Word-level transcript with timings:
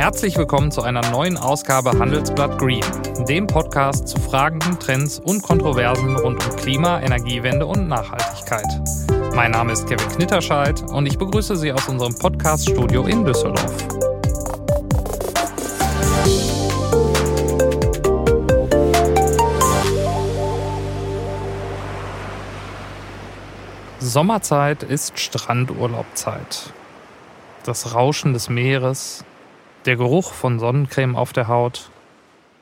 Herzlich 0.00 0.38
willkommen 0.38 0.72
zu 0.72 0.80
einer 0.80 1.06
neuen 1.10 1.36
Ausgabe 1.36 1.90
Handelsblatt 1.90 2.58
Green, 2.58 2.82
dem 3.28 3.46
Podcast 3.46 4.08
zu 4.08 4.18
Fragen, 4.18 4.58
Trends 4.80 5.18
und 5.18 5.42
Kontroversen 5.42 6.16
rund 6.16 6.42
um 6.42 6.56
Klima, 6.56 7.02
Energiewende 7.02 7.66
und 7.66 7.86
Nachhaltigkeit. 7.86 8.64
Mein 9.34 9.50
Name 9.50 9.72
ist 9.72 9.86
Kevin 9.86 10.08
Knitterscheid 10.08 10.82
und 10.90 11.04
ich 11.04 11.18
begrüße 11.18 11.54
Sie 11.54 11.70
aus 11.70 11.86
unserem 11.86 12.14
Podcast-Studio 12.14 13.04
in 13.04 13.26
Düsseldorf. 13.26 13.76
Sommerzeit 23.98 24.82
ist 24.82 25.18
Strandurlaubzeit. 25.18 26.72
Das 27.64 27.94
Rauschen 27.94 28.32
des 28.32 28.48
Meeres, 28.48 29.26
der 29.86 29.96
Geruch 29.96 30.32
von 30.32 30.58
Sonnencreme 30.58 31.16
auf 31.16 31.32
der 31.32 31.48
Haut 31.48 31.90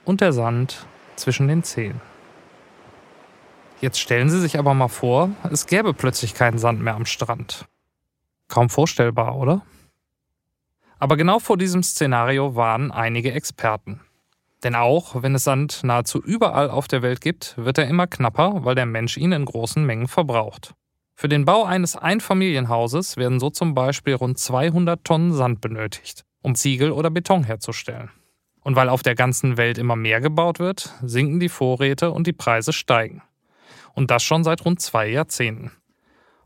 und 0.04 0.20
der 0.20 0.32
Sand 0.32 0.86
zwischen 1.16 1.48
den 1.48 1.62
Zehen. 1.62 2.00
Jetzt 3.80 4.00
stellen 4.00 4.28
Sie 4.28 4.40
sich 4.40 4.58
aber 4.58 4.74
mal 4.74 4.88
vor, 4.88 5.30
es 5.50 5.66
gäbe 5.66 5.94
plötzlich 5.94 6.34
keinen 6.34 6.58
Sand 6.58 6.80
mehr 6.80 6.94
am 6.94 7.06
Strand. 7.06 7.66
Kaum 8.48 8.70
vorstellbar, 8.70 9.36
oder? 9.36 9.62
Aber 10.98 11.16
genau 11.16 11.38
vor 11.38 11.56
diesem 11.56 11.82
Szenario 11.82 12.56
waren 12.56 12.90
einige 12.90 13.32
Experten. 13.32 14.00
Denn 14.64 14.74
auch 14.74 15.22
wenn 15.22 15.36
es 15.36 15.44
Sand 15.44 15.84
nahezu 15.84 16.20
überall 16.20 16.70
auf 16.70 16.88
der 16.88 17.02
Welt 17.02 17.20
gibt, 17.20 17.56
wird 17.56 17.78
er 17.78 17.86
immer 17.86 18.08
knapper, 18.08 18.64
weil 18.64 18.74
der 18.74 18.86
Mensch 18.86 19.16
ihn 19.16 19.30
in 19.30 19.44
großen 19.44 19.84
Mengen 19.84 20.08
verbraucht. 20.08 20.74
Für 21.14 21.28
den 21.28 21.44
Bau 21.44 21.64
eines 21.64 21.96
Einfamilienhauses 21.96 23.16
werden 23.16 23.38
so 23.38 23.50
zum 23.50 23.74
Beispiel 23.74 24.14
rund 24.14 24.38
200 24.38 25.04
Tonnen 25.04 25.32
Sand 25.32 25.60
benötigt, 25.60 26.24
um 26.42 26.54
Ziegel 26.54 26.92
oder 26.92 27.10
Beton 27.10 27.44
herzustellen. 27.44 28.10
Und 28.62 28.76
weil 28.76 28.88
auf 28.88 29.02
der 29.02 29.14
ganzen 29.14 29.56
Welt 29.56 29.78
immer 29.78 29.96
mehr 29.96 30.20
gebaut 30.20 30.58
wird, 30.58 30.92
sinken 31.02 31.40
die 31.40 31.48
Vorräte 31.48 32.10
und 32.10 32.26
die 32.26 32.32
Preise 32.32 32.72
steigen. 32.72 33.22
Und 33.94 34.10
das 34.10 34.22
schon 34.22 34.44
seit 34.44 34.64
rund 34.64 34.80
zwei 34.80 35.08
Jahrzehnten. 35.08 35.72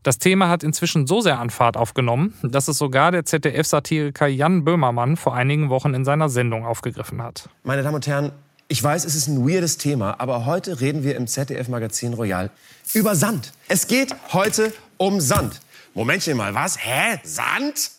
Das 0.03 0.19
Thema 0.19 0.49
hat 0.49 0.63
inzwischen 0.63 1.07
so 1.07 1.21
sehr 1.21 1.39
an 1.39 1.49
Fahrt 1.49 1.77
aufgenommen, 1.77 2.33
dass 2.43 2.67
es 2.67 2.77
sogar 2.77 3.11
der 3.11 3.23
ZDF-Satiriker 3.23 4.27
Jan 4.27 4.65
Böhmermann 4.65 5.15
vor 5.15 5.33
einigen 5.33 5.69
Wochen 5.69 5.93
in 5.93 6.03
seiner 6.03 6.27
Sendung 6.27 6.65
aufgegriffen 6.65 7.21
hat. 7.21 7.49
Meine 7.63 7.83
Damen 7.83 7.95
und 7.95 8.05
Herren, 8.05 8.33
ich 8.67 8.83
weiß, 8.83 9.05
es 9.05 9.15
ist 9.15 9.27
ein 9.27 9.47
weirdes 9.47 9.77
Thema, 9.77 10.19
aber 10.19 10.45
heute 10.45 10.81
reden 10.81 11.03
wir 11.03 11.15
im 11.15 11.27
ZDF-Magazin 11.27 12.13
Royal 12.15 12.49
über 12.93 13.15
Sand. 13.15 13.53
Es 13.69 13.87
geht 13.87 14.13
heute 14.33 14.73
um 14.97 15.21
Sand. 15.21 15.61
Momentchen 15.93 16.35
mal, 16.35 16.53
was? 16.53 16.77
Hä? 16.79 17.19
Sand? 17.23 17.91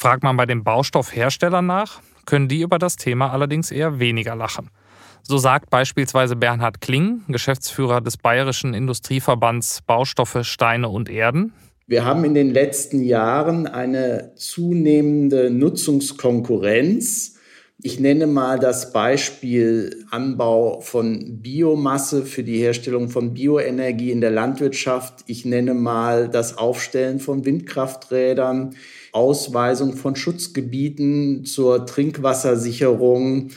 Fragt 0.00 0.22
man 0.22 0.34
bei 0.38 0.46
den 0.46 0.64
Baustoffherstellern 0.64 1.66
nach, 1.66 2.00
können 2.24 2.48
die 2.48 2.62
über 2.62 2.78
das 2.78 2.96
Thema 2.96 3.34
allerdings 3.34 3.70
eher 3.70 4.00
weniger 4.00 4.34
lachen. 4.34 4.70
So 5.22 5.36
sagt 5.36 5.68
beispielsweise 5.68 6.36
Bernhard 6.36 6.80
Kling, 6.80 7.20
Geschäftsführer 7.28 8.00
des 8.00 8.16
Bayerischen 8.16 8.72
Industrieverbands 8.72 9.82
Baustoffe, 9.86 10.38
Steine 10.40 10.88
und 10.88 11.10
Erden. 11.10 11.52
Wir 11.86 12.06
haben 12.06 12.24
in 12.24 12.32
den 12.32 12.50
letzten 12.50 13.02
Jahren 13.02 13.66
eine 13.66 14.32
zunehmende 14.36 15.50
Nutzungskonkurrenz. 15.50 17.36
Ich 17.82 18.00
nenne 18.00 18.26
mal 18.26 18.58
das 18.58 18.94
Beispiel 18.94 20.06
Anbau 20.10 20.80
von 20.80 21.42
Biomasse 21.42 22.24
für 22.24 22.42
die 22.42 22.58
Herstellung 22.58 23.10
von 23.10 23.34
Bioenergie 23.34 24.12
in 24.12 24.22
der 24.22 24.30
Landwirtschaft. 24.30 25.24
Ich 25.26 25.44
nenne 25.44 25.74
mal 25.74 26.30
das 26.30 26.56
Aufstellen 26.56 27.20
von 27.20 27.44
Windkrafträdern, 27.44 28.76
Ausweisung 29.12 29.94
von 29.94 30.16
Schutzgebieten 30.16 31.44
zur 31.44 31.86
Trinkwassersicherung. 31.86 33.50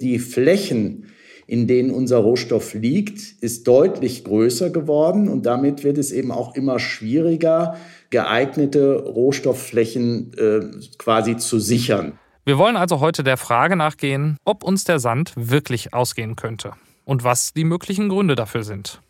Die 0.00 0.18
Flächen, 0.18 1.06
in 1.46 1.66
denen 1.66 1.90
unser 1.90 2.18
Rohstoff 2.18 2.74
liegt, 2.74 3.20
ist 3.40 3.66
deutlich 3.66 4.24
größer 4.24 4.70
geworden 4.70 5.28
und 5.28 5.46
damit 5.46 5.82
wird 5.82 5.98
es 5.98 6.12
eben 6.12 6.30
auch 6.30 6.54
immer 6.54 6.78
schwieriger, 6.78 7.76
geeignete 8.10 9.02
Rohstoffflächen 9.02 10.32
äh, 10.36 10.60
quasi 10.98 11.36
zu 11.36 11.58
sichern. 11.58 12.18
Wir 12.44 12.58
wollen 12.58 12.76
also 12.76 13.00
heute 13.00 13.24
der 13.24 13.36
Frage 13.36 13.76
nachgehen, 13.76 14.38
ob 14.44 14.62
uns 14.62 14.84
der 14.84 14.98
Sand 15.00 15.32
wirklich 15.36 15.92
ausgehen 15.92 16.36
könnte 16.36 16.72
und 17.04 17.24
was 17.24 17.52
die 17.52 17.64
möglichen 17.64 18.08
Gründe 18.08 18.36
dafür 18.36 18.62
sind. 18.62 19.02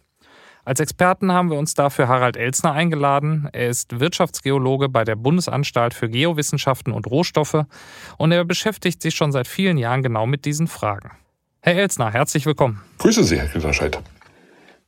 Als 0.69 0.81
Experten 0.81 1.33
haben 1.33 1.51
wir 1.51 1.57
uns 1.57 1.73
dafür 1.73 2.09
Harald 2.09 2.37
Elsner 2.37 2.73
eingeladen. 2.73 3.49
Er 3.55 3.71
ist 3.71 4.01
Wirtschaftsgeologe 4.01 4.91
bei 4.91 5.03
der 5.03 5.17
Bundesanstalt 5.17 5.95
für 5.95 6.11
Geowissenschaften 6.11 6.93
und 6.93 7.07
Rohstoffe 7.07 7.65
und 8.19 8.33
er 8.33 8.45
beschäftigt 8.45 9.01
sich 9.01 9.15
schon 9.15 9.33
seit 9.33 9.49
vielen 9.49 9.79
Jahren 9.79 10.03
genau 10.03 10.27
mit 10.27 10.45
diesen 10.45 10.67
Fragen. 10.67 11.13
Herr 11.63 11.77
Elsner, 11.77 12.13
herzlich 12.13 12.45
willkommen. 12.45 12.83
Grüße 12.99 13.25
Sie, 13.25 13.39
Herr 13.39 13.49
Gitterscheid. 13.49 13.99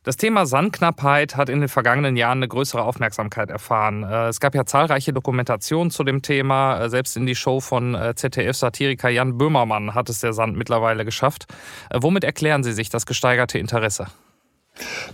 Das 0.03 0.17
Thema 0.17 0.45
Sandknappheit 0.45 1.35
hat 1.35 1.49
in 1.49 1.61
den 1.61 1.69
vergangenen 1.69 2.15
Jahren 2.15 2.37
eine 2.37 2.47
größere 2.47 2.83
Aufmerksamkeit 2.83 3.49
erfahren. 3.49 4.03
Äh, 4.03 4.27
es 4.27 4.39
gab 4.39 4.53
ja 4.53 4.67
zahlreiche 4.67 5.13
Dokumentationen 5.13 5.89
zu 5.89 6.03
dem 6.03 6.21
Thema. 6.21 6.79
Äh, 6.79 6.89
selbst 6.91 7.17
in 7.17 7.25
die 7.25 7.33
Show 7.33 7.59
von 7.59 7.95
äh, 7.95 8.13
ZDF-Satiriker 8.13 9.09
Jan 9.09 9.39
Böhmermann 9.39 9.95
hat 9.95 10.09
es 10.09 10.19
der 10.19 10.33
Sand 10.33 10.55
mittlerweile 10.55 11.05
geschafft. 11.05 11.47
Womit 11.91 12.23
erklären 12.23 12.63
Sie 12.63 12.73
sich 12.73 12.89
das 12.89 13.07
gesteigerte 13.07 13.57
Interesse? 13.57 14.05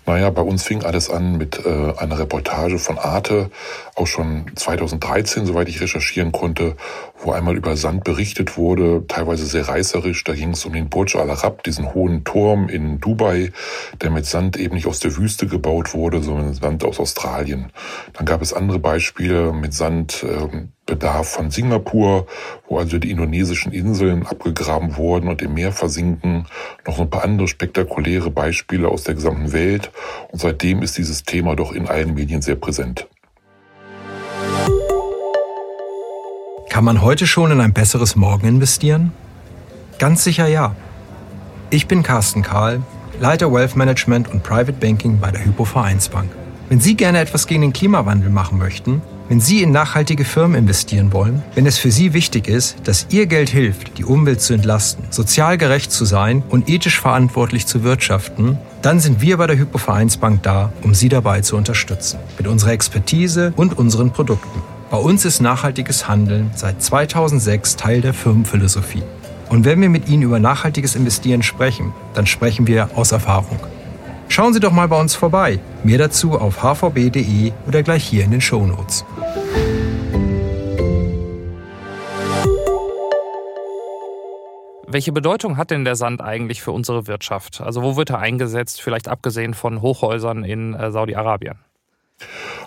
Naja, 0.05 0.29
bei 0.29 0.41
uns 0.41 0.63
fing 0.63 0.83
alles 0.83 1.09
an 1.09 1.37
mit 1.37 1.65
äh, 1.65 1.93
einer 1.97 2.19
Reportage 2.19 2.79
von 2.79 2.97
Arte, 2.97 3.49
auch 3.95 4.07
schon 4.07 4.45
2013, 4.55 5.45
soweit 5.45 5.69
ich 5.69 5.81
recherchieren 5.81 6.31
konnte, 6.31 6.75
wo 7.19 7.31
einmal 7.31 7.55
über 7.55 7.75
Sand 7.75 8.03
berichtet 8.03 8.57
wurde, 8.57 9.05
teilweise 9.07 9.45
sehr 9.45 9.67
reißerisch. 9.67 10.23
Da 10.23 10.33
ging 10.33 10.51
es 10.51 10.65
um 10.65 10.73
den 10.73 10.89
Burj 10.89 11.17
Al 11.17 11.29
Arab, 11.29 11.63
diesen 11.63 11.93
hohen 11.93 12.23
Turm 12.23 12.69
in 12.69 12.99
Dubai, 12.99 13.51
der 14.01 14.11
mit 14.11 14.25
Sand 14.25 14.57
eben 14.57 14.75
nicht 14.75 14.87
aus 14.87 14.99
der 14.99 15.15
Wüste 15.17 15.47
gebaut 15.47 15.93
wurde, 15.93 16.21
sondern 16.21 16.53
Sand 16.53 16.83
aus 16.83 16.99
Australien. 16.99 17.71
Dann 18.13 18.25
gab 18.25 18.41
es 18.41 18.53
andere 18.53 18.79
Beispiele 18.79 19.53
mit 19.53 19.73
Sand. 19.73 20.23
Äh, 20.23 20.67
Bedarf 20.87 21.29
von 21.29 21.51
Singapur, 21.51 22.25
wo 22.67 22.79
also 22.79 22.97
die 22.97 23.11
indonesischen 23.11 23.71
Inseln 23.71 24.25
abgegraben 24.25 24.97
wurden 24.97 25.29
und 25.29 25.43
im 25.43 25.53
Meer 25.53 25.71
versinken. 25.71 26.47
Noch 26.87 26.99
ein 26.99 27.11
paar 27.11 27.23
andere 27.23 27.47
spektakuläre 27.47 28.31
Beispiele 28.31 28.87
aus 28.87 29.03
der 29.03 29.13
gesamten 29.13 29.53
Welt. 29.53 29.91
Und 30.31 30.41
seitdem 30.41 30.81
ist 30.81 30.97
dieses 30.97 31.21
Thema 31.23 31.55
doch 31.55 31.71
in 31.73 31.87
allen 31.87 32.15
Medien 32.15 32.41
sehr 32.41 32.55
präsent. 32.55 33.07
Kann 36.69 36.83
man 36.83 37.01
heute 37.01 37.27
schon 37.27 37.51
in 37.51 37.61
ein 37.61 37.73
besseres 37.73 38.15
Morgen 38.15 38.47
investieren? 38.47 39.11
Ganz 39.99 40.23
sicher 40.23 40.47
ja. 40.47 40.75
Ich 41.69 41.87
bin 41.87 42.01
Carsten 42.01 42.43
Kahl, 42.43 42.81
Leiter 43.19 43.51
Wealth 43.51 43.75
Management 43.75 44.29
und 44.29 44.43
Private 44.43 44.73
Banking 44.73 45.19
bei 45.19 45.31
der 45.31 45.43
Hypo 45.43 45.65
Vereinsbank. 45.65 46.29
Wenn 46.69 46.79
Sie 46.79 46.95
gerne 46.95 47.19
etwas 47.19 47.47
gegen 47.47 47.61
den 47.61 47.73
Klimawandel 47.73 48.29
machen 48.29 48.57
möchten, 48.57 49.01
wenn 49.29 49.39
Sie 49.39 49.61
in 49.61 49.71
nachhaltige 49.71 50.25
Firmen 50.25 50.57
investieren 50.57 51.11
wollen, 51.11 51.43
wenn 51.55 51.65
es 51.65 51.77
für 51.77 51.91
Sie 51.91 52.13
wichtig 52.13 52.47
ist, 52.47 52.77
dass 52.85 53.07
Ihr 53.09 53.25
Geld 53.25 53.49
hilft, 53.49 53.97
die 53.97 54.05
Umwelt 54.05 54.41
zu 54.41 54.53
entlasten, 54.53 55.05
sozial 55.09 55.57
gerecht 55.57 55.91
zu 55.91 56.05
sein 56.05 56.43
und 56.49 56.69
ethisch 56.69 56.99
verantwortlich 56.99 57.65
zu 57.65 57.83
wirtschaften, 57.83 58.57
dann 58.81 58.99
sind 58.99 59.21
wir 59.21 59.37
bei 59.37 59.47
der 59.47 59.57
Hypo 59.57 59.77
Vereinsbank 59.77 60.43
da, 60.43 60.71
um 60.83 60.93
Sie 60.93 61.09
dabei 61.09 61.41
zu 61.41 61.57
unterstützen. 61.57 62.19
Mit 62.37 62.47
unserer 62.47 62.71
Expertise 62.71 63.53
und 63.55 63.77
unseren 63.77 64.11
Produkten. 64.11 64.61
Bei 64.89 64.97
uns 64.97 65.25
ist 65.25 65.41
nachhaltiges 65.41 66.07
Handeln 66.07 66.51
seit 66.55 66.81
2006 66.81 67.75
Teil 67.75 68.01
der 68.01 68.13
Firmenphilosophie. 68.13 69.03
Und 69.49 69.65
wenn 69.65 69.81
wir 69.81 69.89
mit 69.89 70.07
Ihnen 70.07 70.23
über 70.23 70.39
nachhaltiges 70.39 70.95
Investieren 70.95 71.43
sprechen, 71.43 71.93
dann 72.13 72.25
sprechen 72.25 72.67
wir 72.67 72.89
aus 72.95 73.11
Erfahrung. 73.11 73.59
Schauen 74.29 74.53
Sie 74.53 74.59
doch 74.59 74.71
mal 74.71 74.87
bei 74.87 74.99
uns 74.99 75.15
vorbei. 75.15 75.59
Mehr 75.83 75.97
dazu 75.97 76.37
auf 76.39 76.63
hvb.de 76.63 77.51
oder 77.67 77.83
gleich 77.83 78.03
hier 78.03 78.23
in 78.23 78.31
den 78.31 78.41
Show 78.41 78.65
Notes. 78.65 79.05
Welche 84.89 85.11
Bedeutung 85.11 85.57
hat 85.57 85.71
denn 85.71 85.83
der 85.83 85.95
Sand 85.95 86.21
eigentlich 86.21 86.61
für 86.61 86.71
unsere 86.71 87.07
Wirtschaft? 87.07 87.61
Also 87.61 87.83
wo 87.83 87.97
wird 87.97 88.09
er 88.09 88.19
eingesetzt, 88.19 88.81
vielleicht 88.81 89.09
abgesehen 89.09 89.53
von 89.53 89.81
Hochhäusern 89.81 90.45
in 90.45 90.73
äh, 90.73 90.91
Saudi-Arabien? 90.91 91.59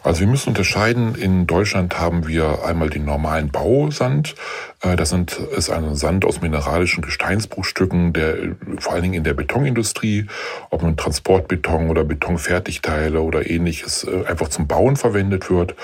Also 0.03 0.21
wir 0.21 0.29
müssen 0.29 0.51
unterscheiden. 0.51 1.15
In 1.15 1.47
Deutschland 1.47 2.01
haben 2.01 2.27
wir 2.27 2.65
einmal 2.65 2.89
den 2.89 3.05
normalen 3.05 3.51
Bausand. 3.51 4.35
Äh, 4.81 4.97
das 4.97 5.11
sind, 5.11 5.33
ist 5.33 5.69
ein 5.69 5.95
Sand 5.95 6.25
aus 6.25 6.41
mineralischen 6.41 7.03
Gesteinsbruchstücken, 7.03 8.15
der 8.15 8.57
vor 8.79 8.95
allen 8.95 9.03
Dingen 9.03 9.15
in 9.15 9.25
der 9.25 9.35
Betonindustrie, 9.35 10.27
ob 10.71 10.83
nun 10.83 10.97
Transportbeton 10.97 11.91
oder 11.91 12.05
Betonfertigteile 12.05 13.21
oder 13.21 13.49
ähnliches, 13.51 14.05
äh, 14.05 14.25
einfach 14.27 14.49
zum 14.49 14.67
Bauen 14.67 14.97
verwendet 14.97 15.51
wird. 15.51 15.75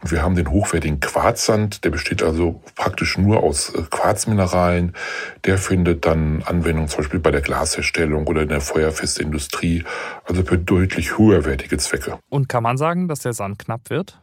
Und 0.00 0.10
wir 0.10 0.22
haben 0.22 0.36
den 0.36 0.50
hochwertigen 0.50 1.00
Quarzsand, 1.00 1.84
der 1.84 1.90
besteht 1.90 2.22
also 2.22 2.62
praktisch 2.76 3.18
nur 3.18 3.42
aus 3.42 3.74
äh, 3.74 3.82
Quarzmineralen. 3.90 4.94
Der 5.44 5.58
findet 5.58 6.06
dann 6.06 6.42
Anwendung 6.46 6.88
zum 6.88 6.98
Beispiel 6.98 7.20
bei 7.20 7.30
der 7.30 7.42
Glasherstellung 7.42 8.26
oder 8.26 8.42
in 8.42 8.48
der 8.48 8.62
Feuerfestindustrie, 8.62 9.84
also 10.24 10.42
für 10.42 10.56
deutlich 10.56 11.18
höherwertige 11.18 11.76
Zwecke. 11.76 12.18
Und 12.30 12.48
kann 12.48 12.62
man 12.62 12.78
sagen, 12.78 13.08
dass 13.08 13.20
der 13.20 13.34
Sand 13.34 13.65
knapp 13.66 13.90
wird? 13.90 14.20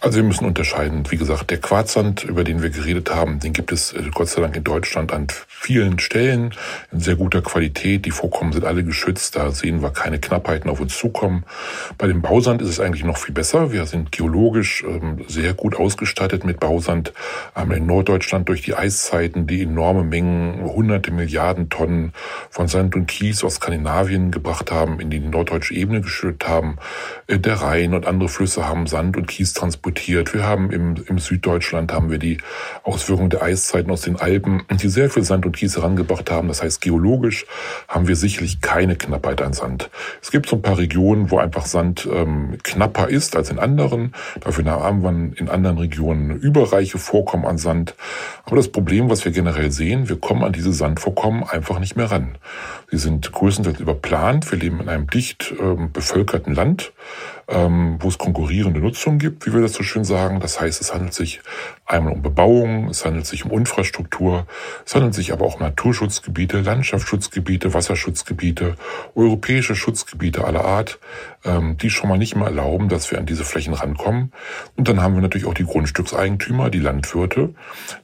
Also 0.00 0.16
wir 0.16 0.24
müssen 0.24 0.46
unterscheiden. 0.46 1.04
Wie 1.10 1.16
gesagt, 1.16 1.50
der 1.50 1.58
Quarzsand, 1.58 2.24
über 2.24 2.42
den 2.42 2.62
wir 2.62 2.70
geredet 2.70 3.14
haben, 3.14 3.38
den 3.38 3.52
gibt 3.52 3.70
es 3.70 3.92
äh, 3.92 4.02
Gott 4.12 4.28
sei 4.28 4.40
Dank 4.40 4.56
in 4.56 4.64
Deutschland 4.64 5.12
an 5.12 5.28
vielen 5.46 5.98
Stellen 6.00 6.54
in 6.90 6.98
sehr 6.98 7.16
guter 7.16 7.42
Qualität. 7.42 8.04
Die 8.04 8.10
Vorkommen 8.10 8.52
sind 8.52 8.64
alle 8.64 8.82
geschützt. 8.82 9.36
Da 9.36 9.52
sehen 9.52 9.82
wir 9.82 9.90
keine 9.90 10.18
Knappheiten 10.18 10.70
auf 10.70 10.80
uns 10.80 10.98
zukommen. 10.98 11.44
Bei 11.98 12.08
dem 12.08 12.22
Bausand 12.22 12.62
ist 12.62 12.68
es 12.68 12.80
eigentlich 12.80 13.04
noch 13.04 13.16
viel 13.18 13.34
besser. 13.34 13.70
Wir 13.72 13.86
sind 13.86 14.10
geologisch 14.10 14.82
ähm, 14.82 15.24
sehr 15.28 15.54
gut 15.54 15.76
ausgestattet 15.76 16.44
mit 16.44 16.58
Bausand. 16.58 17.12
Haben 17.54 17.70
in 17.72 17.86
Norddeutschland 17.86 18.48
durch 18.48 18.62
die 18.62 18.74
Eiszeiten 18.74 19.46
die 19.46 19.62
enorme 19.62 20.02
Mengen, 20.02 20.64
hunderte 20.64 21.12
Milliarden 21.12 21.68
Tonnen 21.68 22.12
von 22.50 22.66
Sand 22.66 22.96
und 22.96 23.06
Kies 23.06 23.44
aus 23.44 23.56
Skandinavien 23.56 24.32
gebracht 24.32 24.72
haben, 24.72 24.98
in 24.98 25.10
die 25.10 25.20
norddeutsche 25.20 25.74
Ebene 25.74 26.00
geschüttet 26.00 26.48
haben. 26.48 26.78
Äh, 27.28 27.38
der 27.38 27.56
Rhein 27.56 27.94
und 27.94 28.06
andere 28.06 28.28
Flüsse 28.28 28.66
haben 28.66 28.88
Sand 28.88 29.16
und 29.16 29.28
Kies 29.28 29.41
transportiert. 29.50 30.32
Wir 30.34 30.44
haben 30.44 30.70
im, 30.70 30.94
im 31.08 31.18
Süddeutschland 31.18 31.92
haben 31.92 32.10
wir 32.10 32.18
die 32.18 32.38
Auswirkungen 32.84 33.30
der 33.30 33.42
Eiszeiten 33.42 33.90
aus 33.90 34.02
den 34.02 34.16
Alpen, 34.16 34.62
die 34.70 34.88
sehr 34.88 35.10
viel 35.10 35.24
Sand 35.24 35.44
und 35.44 35.56
Kies 35.56 35.76
herangebracht 35.76 36.30
haben. 36.30 36.48
Das 36.48 36.62
heißt, 36.62 36.80
geologisch 36.80 37.46
haben 37.88 38.06
wir 38.06 38.14
sicherlich 38.14 38.60
keine 38.60 38.94
Knappheit 38.94 39.42
an 39.42 39.52
Sand. 39.52 39.90
Es 40.20 40.30
gibt 40.30 40.48
so 40.48 40.56
ein 40.56 40.62
paar 40.62 40.78
Regionen, 40.78 41.30
wo 41.32 41.38
einfach 41.38 41.66
Sand 41.66 42.08
ähm, 42.10 42.58
knapper 42.62 43.08
ist 43.08 43.34
als 43.34 43.50
in 43.50 43.58
anderen. 43.58 44.14
Dafür 44.40 44.64
haben 44.66 45.02
wir 45.02 45.38
in 45.38 45.48
anderen 45.48 45.78
Regionen 45.78 46.38
überreiche 46.38 46.98
Vorkommen 46.98 47.44
an 47.44 47.58
Sand. 47.58 47.96
Aber 48.44 48.56
das 48.56 48.68
Problem, 48.68 49.10
was 49.10 49.24
wir 49.24 49.32
generell 49.32 49.72
sehen, 49.72 50.08
wir 50.08 50.20
kommen 50.20 50.44
an 50.44 50.52
diese 50.52 50.72
Sandvorkommen 50.72 51.42
einfach 51.42 51.80
nicht 51.80 51.96
mehr 51.96 52.10
ran. 52.10 52.38
Sie 52.90 52.98
sind 52.98 53.32
größtenteils 53.32 53.80
überplant. 53.80 54.50
Wir 54.52 54.58
leben 54.58 54.80
in 54.80 54.88
einem 54.88 55.08
dicht 55.08 55.52
ähm, 55.58 55.90
bevölkerten 55.92 56.54
Land 56.54 56.92
ähm, 57.48 57.96
wo 58.00 58.08
es 58.08 58.18
konkurrierende 58.18 58.80
Nutzung 58.80 59.18
gibt, 59.18 59.31
wie 59.40 59.52
wir 59.52 59.60
das 59.60 59.72
so 59.72 59.82
schön 59.82 60.04
sagen. 60.04 60.40
Das 60.40 60.60
heißt, 60.60 60.80
es 60.80 60.92
handelt 60.92 61.14
sich 61.14 61.40
einmal 61.86 62.12
um 62.12 62.22
Bebauung, 62.22 62.88
es 62.88 63.04
handelt 63.04 63.26
sich 63.26 63.44
um 63.44 63.50
Infrastruktur, 63.50 64.46
es 64.86 64.94
handelt 64.94 65.14
sich 65.14 65.32
aber 65.32 65.44
auch 65.44 65.56
um 65.56 65.62
Naturschutzgebiete, 65.62 66.60
Landschaftsschutzgebiete, 66.60 67.74
Wasserschutzgebiete, 67.74 68.76
europäische 69.14 69.74
Schutzgebiete 69.74 70.44
aller 70.44 70.64
Art, 70.64 70.98
ähm, 71.44 71.76
die 71.76 71.90
schon 71.90 72.08
mal 72.08 72.18
nicht 72.18 72.36
mehr 72.36 72.46
erlauben, 72.46 72.88
dass 72.88 73.10
wir 73.10 73.18
an 73.18 73.26
diese 73.26 73.44
Flächen 73.44 73.74
rankommen. 73.74 74.32
Und 74.76 74.88
dann 74.88 75.00
haben 75.00 75.14
wir 75.14 75.22
natürlich 75.22 75.46
auch 75.46 75.54
die 75.54 75.64
Grundstückseigentümer, 75.64 76.70
die 76.70 76.78
Landwirte, 76.78 77.54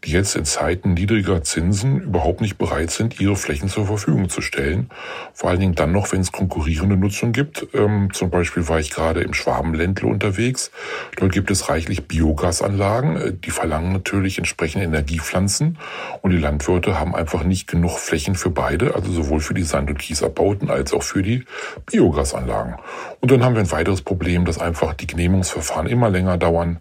die 0.05 0.13
jetzt 0.13 0.37
in 0.37 0.45
Zeiten 0.45 0.95
niedriger 0.95 1.43
Zinsen 1.43 2.01
überhaupt 2.01 2.41
nicht 2.41 2.59
bereit 2.59 2.91
sind, 2.91 3.21
ihre 3.21 3.37
Flächen 3.37 3.69
zur 3.69 3.87
Verfügung 3.87 4.29
zu 4.29 4.41
stellen. 4.41 4.91
Vor 5.33 5.51
allen 5.51 5.61
Dingen 5.61 5.75
dann 5.75 5.93
noch, 5.93 6.13
wenn 6.13 6.21
es 6.21 6.33
konkurrierende 6.33 6.97
Nutzung 6.97 7.33
gibt. 7.33 7.67
Ähm, 7.75 8.13
zum 8.13 8.31
Beispiel 8.31 8.69
war 8.69 8.81
ich 8.81 8.91
gerade 8.91 9.21
im 9.21 9.35
Schwabenländle 9.35 10.07
unterwegs. 10.07 10.71
Dort 11.19 11.32
gibt 11.32 11.50
es 11.50 11.69
reichlich 11.69 12.06
Biogasanlagen. 12.06 13.17
Äh, 13.17 13.32
die 13.32 13.50
verlangen 13.50 13.93
natürlich 13.93 14.38
entsprechende 14.38 14.87
Energiepflanzen. 14.87 15.79
Und 16.23 16.31
die 16.31 16.38
Landwirte 16.38 16.99
haben 16.99 17.15
einfach 17.15 17.43
nicht 17.43 17.67
genug 17.67 17.99
Flächen 17.99 18.37
für 18.37 18.50
beide, 18.50 18.94
also 18.94 19.11
sowohl 19.11 19.41
für 19.41 19.55
die 19.55 19.65
Sand- 19.65 19.91
und 19.91 19.99
Kiesabbauten 19.99 20.70
als 20.70 20.93
auch 20.93 21.03
für 21.03 21.23
die 21.23 21.44
Biogasanlagen. 21.87 22.76
Und 23.20 23.31
dann 23.32 23.44
haben 23.44 23.55
wir 23.55 23.62
ein 23.62 23.73
weiteres 23.73 24.03
Problem, 24.03 24.44
dass 24.44 24.59
einfach 24.59 24.94
die 24.94 25.09
Genehmigungsverfahren 25.09 25.88
immer 25.88 26.09
länger 26.09 26.38
dauern, 26.38 26.79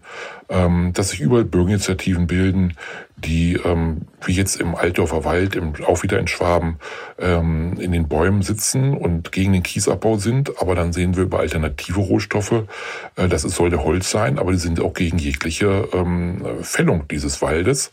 ähm, 0.48 0.92
dass 0.94 1.10
sich 1.10 1.20
überall 1.20 1.44
Bürgerinitiativen 1.44 2.26
bilden, 2.26 2.74
die, 3.16 3.54
ähm, 3.64 4.02
wie 4.24 4.32
jetzt 4.32 4.60
im 4.60 4.74
Altdorfer 4.74 5.24
Wald, 5.24 5.56
im, 5.56 5.74
auch 5.84 6.02
wieder 6.02 6.18
in 6.18 6.28
Schwaben, 6.28 6.78
ähm, 7.18 7.78
in 7.80 7.92
den 7.92 8.08
Bäumen 8.08 8.42
sitzen 8.42 8.94
und 8.94 9.32
gegen 9.32 9.52
den 9.52 9.62
Kiesabbau 9.62 10.16
sind. 10.16 10.60
Aber 10.60 10.74
dann 10.74 10.92
sehen 10.92 11.16
wir 11.16 11.24
über 11.24 11.40
alternative 11.40 12.00
Rohstoffe, 12.00 12.64
äh, 13.16 13.28
das 13.28 13.42
soll 13.42 13.70
der 13.70 13.84
Holz 13.84 14.10
sein, 14.10 14.38
aber 14.38 14.52
die 14.52 14.58
sind 14.58 14.80
auch 14.80 14.94
gegen 14.94 15.18
jegliche 15.18 15.88
ähm, 15.92 16.42
Fällung 16.62 17.06
dieses 17.08 17.42
Waldes. 17.42 17.90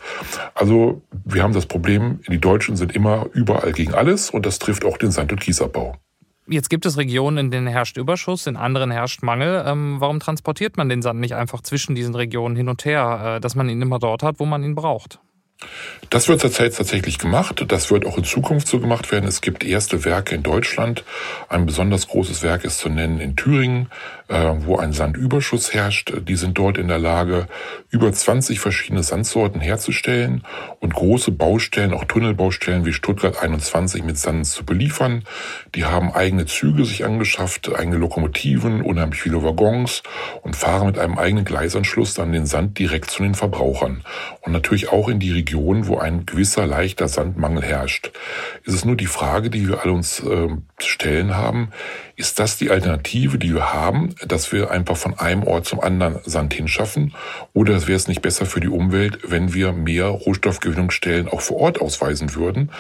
Also 0.54 1.02
wir 1.24 1.44
haben 1.44 1.54
das 1.54 1.66
Problem, 1.66 2.20
die 2.28 2.40
Deutschen 2.40 2.76
sind 2.76 2.96
immer 2.96 3.28
überall 3.34 3.72
gegen 3.72 3.94
alles 3.94 4.30
und 4.30 4.46
das 4.46 4.60
trifft 4.60 4.86
auch 4.86 4.98
den 4.98 5.12
Sand- 5.12 5.32
und 5.32 5.42
Kiesabbau. 5.42 5.98
Jetzt 6.48 6.70
gibt 6.70 6.86
es 6.86 6.98
Regionen, 6.98 7.38
in 7.38 7.52
denen 7.52 7.66
herrscht 7.66 7.98
Überschuss, 7.98 8.46
in 8.46 8.56
anderen 8.56 8.92
herrscht 8.92 9.24
Mangel. 9.24 9.64
Ähm, 9.66 9.96
warum 10.00 10.20
transportiert 10.20 10.78
man 10.78 10.90
den 10.90 11.02
Sand 11.02 11.20
nicht 11.20 11.34
einfach 11.34 11.62
zwischen 11.62 11.96
diesen 11.96 12.14
Regionen 12.14 12.56
hin 12.56 12.70
und 12.70 12.86
her, 12.86 13.38
äh, 13.38 13.40
dass 13.40 13.56
man 13.56 13.68
ihn 13.68 13.82
immer 13.82 13.98
dort 13.98 14.22
hat, 14.22 14.40
wo 14.40 14.46
man 14.46 14.64
ihn 14.64 14.76
braucht? 14.76 15.20
Das 16.10 16.28
wird 16.28 16.42
zurzeit 16.42 16.76
tatsächlich 16.76 17.18
gemacht. 17.18 17.66
Das 17.68 17.90
wird 17.90 18.06
auch 18.06 18.18
in 18.18 18.24
Zukunft 18.24 18.68
so 18.68 18.80
gemacht 18.80 19.12
werden. 19.12 19.28
Es 19.28 19.42
gibt 19.42 19.64
erste 19.64 20.06
Werke 20.06 20.36
in 20.36 20.44
Deutschland. 20.44 21.04
Ein 21.50 21.66
besonders 21.66 22.08
großes 22.08 22.44
Werk 22.44 22.64
ist 22.64 22.78
zu 22.78 22.90
nennen 22.90 23.20
in 23.20 23.36
Thüringen, 23.36 23.90
äh, 24.28 24.52
wo 24.60 24.78
ein 24.78 24.94
Sandüberschuss 24.94 25.74
herrscht. 25.74 26.14
Die 26.28 26.36
sind 26.36 26.58
dort 26.58 26.78
in 26.78 26.88
der 26.88 27.00
Lage, 27.00 27.48
über 27.90 28.12
20 28.12 28.60
verschiedene 28.60 29.04
Sandsorten 29.04 29.62
herzustellen 29.62 30.44
und 30.80 30.94
große 30.94 31.32
Baustellen, 31.32 31.94
auch 31.94 32.06
Tunnelbaustellen 32.06 32.86
wie 32.86 32.94
Stuttgart 32.94 33.42
21 33.42 34.04
mit 34.04 34.18
Sand 34.18 34.46
zu 34.46 34.64
beliefern. 34.66 35.24
Die 35.74 35.86
haben 35.86 36.12
eigene 36.12 36.46
Züge 36.46 36.86
sich 36.86 37.04
angeschafft, 37.06 37.74
eigene 37.74 37.98
Lokomotiven, 37.98 38.82
unheimlich 38.82 39.22
viele 39.22 39.44
Waggons 39.44 40.04
und 40.44 40.56
fahren 40.56 40.88
mit 40.88 41.00
einem 41.00 41.18
eigenen 41.18 41.46
Gleisanschluss 41.46 42.14
dann 42.14 42.32
den 42.32 42.46
Sand 42.46 42.78
direkt 42.78 43.10
zu 43.10 43.24
den 43.24 43.36
Verbrauchern. 43.36 44.04
Und 44.42 44.52
natürlich 44.52 44.90
auch 44.90 45.10
in 45.10 45.20
die 45.20 45.32
Region, 45.46 45.88
wo 45.88 45.98
ein 45.98 46.26
gewisser 46.26 46.66
leichter 46.66 47.08
Sandmangel 47.08 47.62
herrscht. 47.62 48.12
Es 48.66 48.74
ist 48.74 48.86
nur 48.86 48.96
die 48.96 49.06
Frage, 49.06 49.52
die 49.52 49.68
wir 49.68 49.84
alle 49.84 49.94
uns 49.94 50.20
äh, 50.22 50.50
stellen 50.80 51.36
haben, 51.36 51.70
ist 52.18 52.40
das 52.40 52.58
die 52.58 52.72
Alternative, 52.72 53.38
die 53.38 53.54
wir 53.54 53.74
haben, 53.74 54.16
dass 54.26 54.54
wir 54.54 54.72
einfach 54.72 54.96
von 54.96 55.20
einem 55.20 55.44
Ort 55.44 55.66
zum 55.66 55.82
anderen 55.82 56.20
Sand 56.24 56.54
hinschaffen? 56.54 57.14
Oder 57.54 57.88
wäre 57.88 57.98
es 57.98 58.08
nicht 58.08 58.22
besser 58.22 58.46
für 58.46 58.62
die 58.62 58.70
Umwelt, 58.70 59.20
wenn 59.28 59.54
wir 59.54 59.74
mehr 59.74 60.08
Rohstoffgewinnungsstellen 60.08 61.28
auch 61.28 61.42
vor 61.42 61.58
Ort 61.58 61.82
ausweisen 61.82 62.34
würden? 62.34 62.72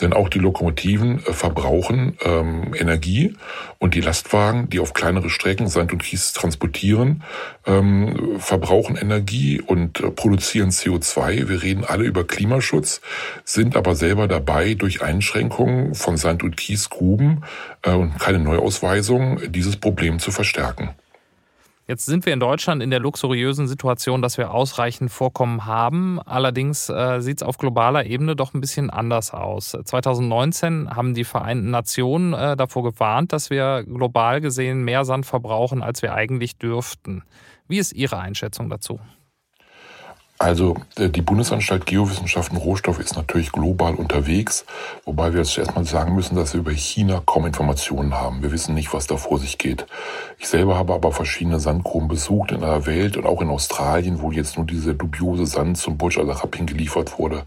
Denn 0.00 0.12
auch 0.12 0.28
die 0.28 0.38
Lokomotiven 0.38 1.24
äh, 1.26 1.32
verbrauchen 1.32 2.18
ähm, 2.22 2.74
Energie 2.78 3.34
und 3.78 3.94
die 3.94 4.00
Lastwagen, 4.00 4.68
die 4.68 4.78
auf 4.78 4.92
kleinere 4.92 5.30
Strecken 5.30 5.68
Sand 5.68 5.92
und 5.92 6.02
Kies 6.02 6.34
transportieren, 6.34 7.22
ähm, 7.66 8.38
verbrauchen 8.38 8.96
Energie 8.96 9.60
und 9.60 10.00
äh, 10.00 10.10
produzieren 10.10 10.68
CO2. 10.68 11.48
Wir 11.48 11.62
reden 11.62 11.84
alle 11.84 12.04
über 12.12 12.24
Klimaschutz, 12.24 13.00
sind 13.44 13.74
aber 13.74 13.96
selber 13.96 14.28
dabei, 14.28 14.74
durch 14.74 15.02
Einschränkungen 15.02 15.94
von 15.94 16.16
Sand- 16.18 16.42
und 16.42 16.56
Kiesgruben 16.56 17.44
äh, 17.82 17.92
und 17.92 18.18
keine 18.18 18.38
Neuausweisung 18.38 19.40
dieses 19.50 19.76
Problem 19.76 20.18
zu 20.18 20.30
verstärken. 20.30 20.90
Jetzt 21.88 22.06
sind 22.06 22.24
wir 22.26 22.32
in 22.32 22.40
Deutschland 22.40 22.82
in 22.82 22.90
der 22.90 23.00
luxuriösen 23.00 23.66
Situation, 23.66 24.22
dass 24.22 24.38
wir 24.38 24.52
ausreichend 24.52 25.10
Vorkommen 25.10 25.66
haben. 25.66 26.20
Allerdings 26.24 26.88
äh, 26.88 27.20
sieht 27.20 27.38
es 27.38 27.42
auf 27.42 27.58
globaler 27.58 28.06
Ebene 28.06 28.36
doch 28.36 28.54
ein 28.54 28.60
bisschen 28.60 28.88
anders 28.88 29.32
aus. 29.32 29.76
2019 29.84 30.94
haben 30.94 31.12
die 31.14 31.24
Vereinten 31.24 31.70
Nationen 31.70 32.34
äh, 32.34 32.56
davor 32.56 32.84
gewarnt, 32.84 33.32
dass 33.32 33.50
wir 33.50 33.82
global 33.82 34.40
gesehen 34.40 34.84
mehr 34.84 35.04
Sand 35.04 35.26
verbrauchen, 35.26 35.82
als 35.82 36.02
wir 36.02 36.14
eigentlich 36.14 36.56
dürften. 36.56 37.24
Wie 37.66 37.78
ist 37.78 37.92
Ihre 37.92 38.18
Einschätzung 38.18 38.70
dazu? 38.70 39.00
Also 40.42 40.74
äh, 40.98 41.08
die 41.08 41.22
Bundesanstalt 41.22 41.86
Geowissenschaften 41.86 42.56
Rohstoff 42.56 42.98
ist 42.98 43.14
natürlich 43.14 43.52
global 43.52 43.94
unterwegs, 43.94 44.64
wobei 45.04 45.32
wir 45.32 45.38
jetzt 45.38 45.56
erstmal 45.56 45.84
sagen 45.84 46.16
müssen, 46.16 46.34
dass 46.34 46.52
wir 46.52 46.62
über 46.62 46.72
China 46.72 47.22
kaum 47.24 47.46
Informationen 47.46 48.14
haben. 48.14 48.42
Wir 48.42 48.50
wissen 48.50 48.74
nicht, 48.74 48.92
was 48.92 49.06
da 49.06 49.16
vor 49.16 49.38
sich 49.38 49.56
geht. 49.56 49.86
Ich 50.40 50.48
selber 50.48 50.76
habe 50.76 50.94
aber 50.94 51.12
verschiedene 51.12 51.60
Sandgruben 51.60 52.08
besucht 52.08 52.50
in 52.50 52.62
der 52.62 52.86
Welt 52.86 53.16
und 53.16 53.24
auch 53.24 53.40
in 53.40 53.50
Australien, 53.50 54.20
wo 54.20 54.32
jetzt 54.32 54.56
nur 54.56 54.66
diese 54.66 54.96
dubiose 54.96 55.46
Sand 55.46 55.78
zum 55.78 55.96
Burj 55.96 56.18
Al 56.18 56.28
Arab 56.28 56.56
hingeliefert 56.56 57.20
wurde. 57.20 57.44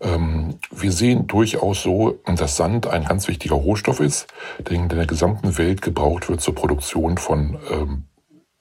Ähm, 0.00 0.54
wir 0.70 0.92
sehen 0.92 1.26
durchaus 1.26 1.82
so, 1.82 2.18
dass 2.24 2.56
Sand 2.56 2.86
ein 2.86 3.04
ganz 3.04 3.28
wichtiger 3.28 3.56
Rohstoff 3.56 4.00
ist, 4.00 4.28
der 4.66 4.72
in 4.72 4.88
der 4.88 5.04
gesamten 5.04 5.58
Welt 5.58 5.82
gebraucht 5.82 6.30
wird 6.30 6.40
zur 6.40 6.54
Produktion 6.54 7.18
von 7.18 7.58
ähm, 7.70 8.04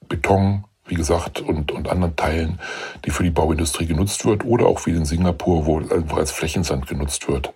Beton, 0.09 0.65
wie 0.85 0.95
gesagt, 0.95 1.39
und, 1.39 1.71
und 1.71 1.87
anderen 1.87 2.15
Teilen, 2.15 2.59
die 3.05 3.11
für 3.11 3.23
die 3.23 3.29
Bauindustrie 3.29 3.85
genutzt 3.85 4.25
wird 4.25 4.43
oder 4.43 4.65
auch 4.65 4.85
wie 4.85 4.91
in 4.91 5.05
Singapur, 5.05 5.65
wo 5.65 5.77
einfach 5.79 6.17
als 6.17 6.31
Flächensand 6.31 6.87
genutzt 6.87 7.27
wird. 7.29 7.53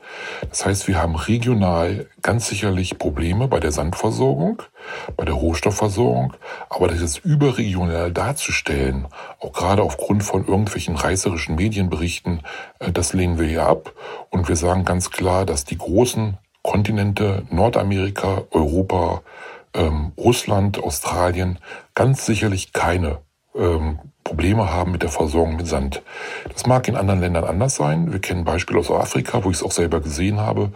Das 0.50 0.66
heißt, 0.66 0.88
wir 0.88 1.02
haben 1.02 1.16
regional 1.16 2.08
ganz 2.22 2.48
sicherlich 2.48 2.98
Probleme 2.98 3.48
bei 3.50 3.60
der 3.60 3.74
Sandversorgung, 3.74 4.64
bei 5.18 5.26
der 5.26 5.34
Rohstoffversorgung, 5.34 6.34
aber 6.70 6.88
das 6.88 7.02
jetzt 7.02 7.26
überregional 7.26 8.14
darzustellen, 8.14 9.08
auch 9.42 9.52
gerade 9.52 9.84
aufgrund 9.84 10.24
von 10.24 10.48
irgendwelchen 10.48 10.96
reißerischen 10.96 11.56
Medienberichten, 11.56 12.44
äh, 12.80 12.92
das 12.94 13.12
lehnen 13.12 13.40
wir 13.40 13.48
hier 13.48 13.68
ab 13.68 13.92
und 14.30 14.48
wir 14.48 14.56
sagen 14.56 14.86
ganz 14.86 15.12
klar, 15.12 15.46
dass 15.46 15.66
die 15.66 15.78
großen 15.78 16.38
Kontinente 16.64 17.44
Nordamerika, 17.50 18.44
Europa, 18.52 19.22
ähm, 19.78 20.12
Russland, 20.18 20.84
Australien 20.84 21.60
ganz 21.96 22.26
sicherlich 22.26 22.74
keine 22.74 23.20
ähm, 23.56 24.00
Probleme 24.24 24.70
haben 24.70 24.92
mit 24.92 25.04
der 25.04 25.10
Versorgung 25.10 25.56
mit 25.56 25.68
Sand. 25.68 26.02
Das 26.52 26.66
mag 26.66 26.88
in 26.88 26.98
anderen 26.98 27.22
Ländern 27.22 27.46
anders 27.46 27.76
sein. 27.76 28.12
Wir 28.12 28.20
kennen 28.20 28.44
Beispiele 28.44 28.80
aus 28.80 28.92
Afrika, 28.92 29.44
wo 29.46 29.52
ich 29.52 29.58
es 29.58 29.64
auch 29.64 29.72
selber 29.72 30.02
gesehen 30.02 30.40
habe, 30.40 30.74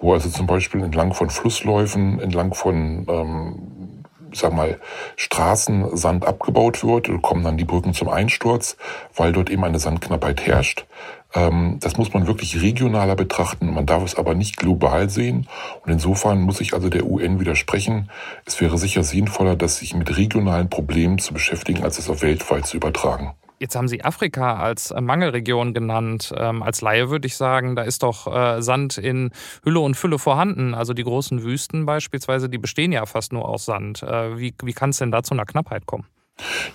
wo 0.00 0.12
also 0.12 0.28
zum 0.28 0.46
Beispiel 0.46 0.82
entlang 0.84 1.12
von 1.12 1.28
Flussläufen, 1.28 2.20
entlang 2.20 2.54
von 2.54 3.06
ähm, 3.08 4.02
sag 4.34 4.52
mal, 4.54 4.80
Straßensand 5.16 6.24
abgebaut 6.26 6.84
wird, 6.84 7.10
kommen 7.22 7.44
dann 7.44 7.56
die 7.56 7.64
Brücken 7.64 7.92
zum 7.92 8.08
Einsturz, 8.08 8.76
weil 9.14 9.32
dort 9.32 9.50
eben 9.50 9.64
eine 9.64 9.78
Sandknappheit 9.78 10.46
herrscht. 10.46 10.86
Ähm, 11.34 11.78
das 11.80 11.96
muss 11.96 12.12
man 12.12 12.26
wirklich 12.26 12.60
regionaler 12.60 13.16
betrachten. 13.16 13.72
Man 13.72 13.86
darf 13.86 14.02
es 14.04 14.16
aber 14.16 14.34
nicht 14.34 14.56
global 14.56 15.10
sehen. 15.10 15.48
Und 15.84 15.92
insofern 15.92 16.40
muss 16.40 16.60
ich 16.60 16.74
also 16.74 16.88
der 16.88 17.06
UN 17.06 17.40
widersprechen. 17.40 18.10
Es 18.44 18.60
wäre 18.60 18.78
sicher 18.78 19.02
sinnvoller, 19.02 19.56
das 19.56 19.78
sich 19.78 19.94
mit 19.94 20.16
regionalen 20.16 20.68
Problemen 20.70 21.18
zu 21.18 21.32
beschäftigen, 21.32 21.82
als 21.82 21.98
es 21.98 22.08
auf 22.08 22.22
weltweit 22.22 22.66
zu 22.66 22.76
übertragen. 22.76 23.34
Jetzt 23.62 23.76
haben 23.76 23.86
Sie 23.86 24.02
Afrika 24.02 24.56
als 24.56 24.92
Mangelregion 24.92 25.72
genannt. 25.72 26.34
Ähm, 26.36 26.64
als 26.64 26.80
Laie 26.80 27.10
würde 27.10 27.28
ich 27.28 27.36
sagen, 27.36 27.76
da 27.76 27.82
ist 27.82 28.02
doch 28.02 28.26
äh, 28.26 28.60
Sand 28.60 28.98
in 28.98 29.30
Hülle 29.62 29.78
und 29.78 29.96
Fülle 29.96 30.18
vorhanden. 30.18 30.74
Also 30.74 30.94
die 30.94 31.04
großen 31.04 31.44
Wüsten 31.44 31.86
beispielsweise, 31.86 32.48
die 32.48 32.58
bestehen 32.58 32.90
ja 32.90 33.06
fast 33.06 33.32
nur 33.32 33.48
aus 33.48 33.64
Sand. 33.64 34.02
Äh, 34.02 34.36
wie 34.36 34.52
wie 34.64 34.72
kann 34.72 34.90
es 34.90 34.98
denn 34.98 35.12
da 35.12 35.22
zu 35.22 35.34
einer 35.34 35.44
Knappheit 35.44 35.86
kommen? 35.86 36.08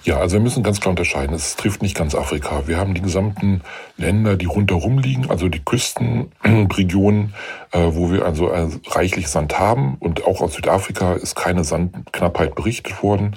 Ja, 0.04 0.18
also 0.18 0.36
wir 0.36 0.42
müssen 0.42 0.64
ganz 0.64 0.80
klar 0.80 0.92
unterscheiden. 0.92 1.36
Es 1.36 1.56
trifft 1.56 1.82
nicht 1.82 1.96
ganz 1.96 2.16
Afrika. 2.16 2.68
Wir 2.68 2.78
haben 2.78 2.94
die 2.94 3.02
gesamten 3.02 3.62
Länder, 3.98 4.36
die 4.36 4.46
rundherum 4.46 5.00
liegen, 5.00 5.30
also 5.30 5.50
die 5.50 5.64
Küstenregionen, 5.64 7.34
äh, 7.72 7.80
wo 7.92 8.12
wir 8.12 8.26
also 8.26 8.50
äh, 8.50 8.68
reichlich 8.88 9.28
Sand 9.28 9.60
haben. 9.60 9.96
Und 10.00 10.26
auch 10.26 10.42
aus 10.42 10.54
Südafrika 10.54 11.14
ist 11.14 11.36
keine 11.36 11.64
Sandknappheit 11.64 12.56
berichtet 12.56 13.02
worden. 13.04 13.36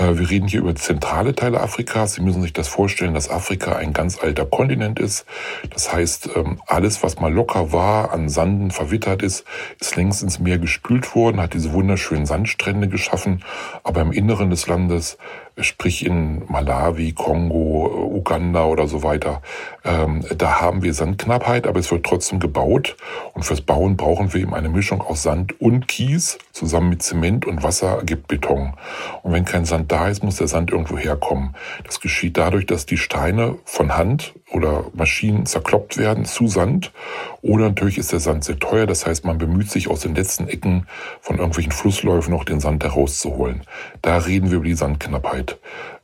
Äh, 0.00 0.18
wir 0.18 0.30
reden 0.30 0.48
hier 0.48 0.60
über 0.60 0.74
zentrale 0.74 1.34
Teile 1.34 1.60
Afrikas. 1.60 2.14
Sie 2.14 2.22
müssen 2.22 2.42
sich 2.42 2.52
das 2.52 2.68
vorstellen, 2.68 3.14
dass 3.14 3.30
Afrika 3.30 3.76
ein 3.76 3.92
ganz 3.92 4.18
alter 4.22 4.46
Kontinent 4.46 4.98
ist. 4.98 5.26
Das 5.70 5.92
heißt, 5.92 6.30
ähm, 6.34 6.60
alles, 6.66 7.02
was 7.02 7.20
mal 7.20 7.32
locker 7.32 7.72
war, 7.72 8.12
an 8.12 8.28
Sanden 8.28 8.70
verwittert 8.70 9.22
ist, 9.22 9.44
ist 9.78 9.96
längst 9.96 10.22
ins 10.22 10.38
Meer 10.38 10.58
gespült 10.58 11.14
worden, 11.14 11.40
hat 11.40 11.54
diese 11.54 11.72
wunderschönen 11.72 12.26
Sandstrände 12.26 12.88
geschaffen. 12.88 13.44
Aber 13.84 14.00
im 14.00 14.12
Inneren 14.12 14.50
des 14.50 14.66
Landes 14.66 15.18
sprich 15.58 16.06
in 16.06 16.42
Malawi, 16.48 17.12
Kongo, 17.12 18.10
Uganda 18.12 18.64
oder 18.64 18.86
so 18.86 19.02
weiter. 19.02 19.42
Ähm, 19.84 20.24
da 20.36 20.60
haben 20.60 20.82
wir 20.82 20.94
Sandknappheit, 20.94 21.66
aber 21.66 21.80
es 21.80 21.90
wird 21.90 22.04
trotzdem 22.04 22.40
gebaut. 22.40 22.96
Und 23.34 23.44
fürs 23.44 23.60
Bauen 23.60 23.96
brauchen 23.96 24.32
wir 24.32 24.40
eben 24.40 24.54
eine 24.54 24.68
Mischung 24.68 25.00
aus 25.00 25.22
Sand 25.22 25.60
und 25.60 25.88
Kies. 25.88 26.38
Zusammen 26.52 26.90
mit 26.90 27.02
Zement 27.02 27.46
und 27.46 27.62
Wasser 27.62 27.96
ergibt 27.96 28.28
Beton. 28.28 28.74
Und 29.22 29.32
wenn 29.32 29.44
kein 29.44 29.64
Sand 29.64 29.89
da 29.90 30.08
ist, 30.08 30.22
muss 30.22 30.36
der 30.36 30.48
Sand 30.48 30.70
irgendwo 30.70 30.98
herkommen. 30.98 31.54
Das 31.84 32.00
geschieht 32.00 32.36
dadurch, 32.36 32.66
dass 32.66 32.86
die 32.86 32.96
Steine 32.96 33.58
von 33.64 33.96
Hand 33.96 34.34
oder 34.50 34.84
Maschinen 34.94 35.46
zerkloppt 35.46 35.96
werden 35.96 36.24
zu 36.24 36.46
Sand. 36.46 36.92
Oder 37.42 37.68
natürlich 37.68 37.98
ist 37.98 38.12
der 38.12 38.20
Sand 38.20 38.44
sehr 38.44 38.58
teuer. 38.58 38.86
Das 38.86 39.06
heißt, 39.06 39.24
man 39.24 39.38
bemüht 39.38 39.70
sich 39.70 39.88
aus 39.88 40.00
den 40.00 40.14
letzten 40.14 40.48
Ecken 40.48 40.86
von 41.20 41.38
irgendwelchen 41.38 41.72
Flussläufen 41.72 42.32
noch 42.32 42.44
den 42.44 42.60
Sand 42.60 42.84
herauszuholen. 42.84 43.62
Da 44.02 44.18
reden 44.18 44.50
wir 44.50 44.58
über 44.58 44.66
die 44.66 44.74
Sandknappheit. 44.74 45.58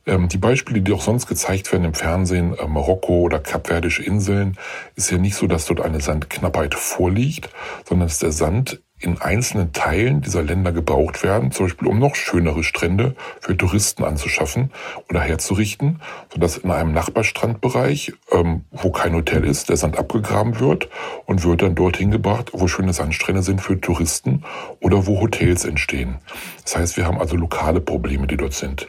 Ähm, 0.05 0.29
die 0.29 0.37
Beispiele, 0.37 0.81
die 0.81 0.93
auch 0.93 1.01
sonst 1.01 1.27
gezeigt 1.27 1.71
werden 1.71 1.83
im 1.83 1.93
Fernsehen, 1.93 2.57
äh, 2.57 2.67
Marokko 2.67 3.21
oder 3.21 3.39
Kapverdische 3.39 4.03
Inseln, 4.03 4.57
ist 4.95 5.11
ja 5.11 5.17
nicht 5.17 5.35
so, 5.35 5.47
dass 5.47 5.65
dort 5.65 5.81
eine 5.81 5.99
Sandknappheit 5.99 6.75
vorliegt, 6.75 7.49
sondern 7.85 8.07
dass 8.07 8.19
der 8.19 8.31
Sand 8.31 8.81
in 8.99 9.21
einzelnen 9.21 9.73
Teilen 9.73 10.21
dieser 10.21 10.41
Länder 10.41 10.71
gebraucht 10.71 11.21
werden, 11.21 11.51
zum 11.51 11.67
Beispiel 11.67 11.87
um 11.87 11.99
noch 11.99 12.15
schönere 12.15 12.63
Strände 12.63 13.15
für 13.41 13.55
Touristen 13.55 14.03
anzuschaffen 14.03 14.71
oder 15.07 15.21
herzurichten, 15.21 16.01
sodass 16.33 16.57
in 16.57 16.71
einem 16.71 16.93
Nachbarstrandbereich, 16.93 18.13
ähm, 18.31 18.65
wo 18.71 18.91
kein 18.91 19.13
Hotel 19.13 19.45
ist, 19.45 19.69
der 19.69 19.77
Sand 19.77 19.97
abgegraben 19.97 20.59
wird 20.59 20.89
und 21.25 21.43
wird 21.43 21.61
dann 21.61 21.75
dorthin 21.75 22.09
gebracht, 22.09 22.49
wo 22.53 22.67
schöne 22.67 22.91
Sandstrände 22.91 23.43
sind 23.43 23.61
für 23.61 23.79
Touristen 23.79 24.43
oder 24.79 25.05
wo 25.05 25.21
Hotels 25.21 25.63
entstehen. 25.63 26.15
Das 26.63 26.75
heißt, 26.75 26.97
wir 26.97 27.05
haben 27.05 27.19
also 27.19 27.35
lokale 27.35 27.81
Probleme, 27.81 28.25
die 28.25 28.37
dort 28.37 28.53
sind. 28.53 28.87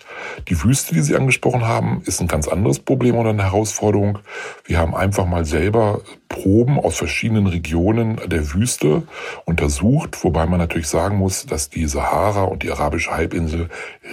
Die 0.49 0.63
Wüste, 0.65 0.95
die 0.95 1.03
Sie 1.03 1.17
angesprochen 1.17 1.67
haben, 1.67 2.03
ist 2.07 2.21
ein 2.21 2.29
ganz 2.29 2.49
anderes 2.49 2.79
Problem 2.79 3.17
oder 3.17 3.31
eine 3.31 3.45
Herausforderung. 3.45 4.21
Wir 4.65 4.79
haben 4.79 4.95
einfach 4.95 5.27
mal 5.27 5.45
selber 5.45 6.01
Proben 6.29 6.79
aus 6.79 6.97
verschiedenen 6.97 7.47
Regionen 7.47 8.21
der 8.27 8.53
Wüste 8.53 9.03
untersucht, 9.45 10.23
wobei 10.23 10.47
man 10.47 10.59
natürlich 10.59 10.89
sagen 10.89 11.17
muss, 11.17 11.47
dass 11.47 11.71
die 11.71 11.87
Sahara 11.87 12.45
und 12.45 12.63
die 12.63 12.71
arabische 12.71 13.11
Halbinsel 13.11 13.69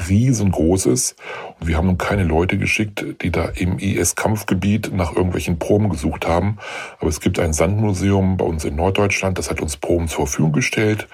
riesengroß 0.08 0.88
ist. 0.88 1.16
Und 1.60 1.68
wir 1.68 1.78
haben 1.78 1.88
nun 1.88 1.98
keine 1.98 2.24
Leute 2.24 2.58
geschickt, 2.58 3.06
die 3.22 3.32
da 3.32 3.46
im 3.46 3.80
IS-Kampfgebiet 3.80 4.92
nach 4.94 5.16
irgendwelchen 5.16 5.60
Proben 5.60 5.90
gesucht 5.90 6.28
haben. 6.28 6.58
Aber 7.00 7.10
es 7.10 7.20
gibt 7.20 7.40
ein 7.40 7.54
Sandmuseum 7.54 8.38
bei 8.38 8.46
uns 8.46 8.66
in 8.66 8.76
Norddeutschland, 8.76 9.38
das 9.38 9.50
hat 9.50 9.62
uns 9.62 9.78
Proben 9.78 10.08
zur 10.08 10.28
Verfügung 10.28 10.54
gestellt. 10.54 11.08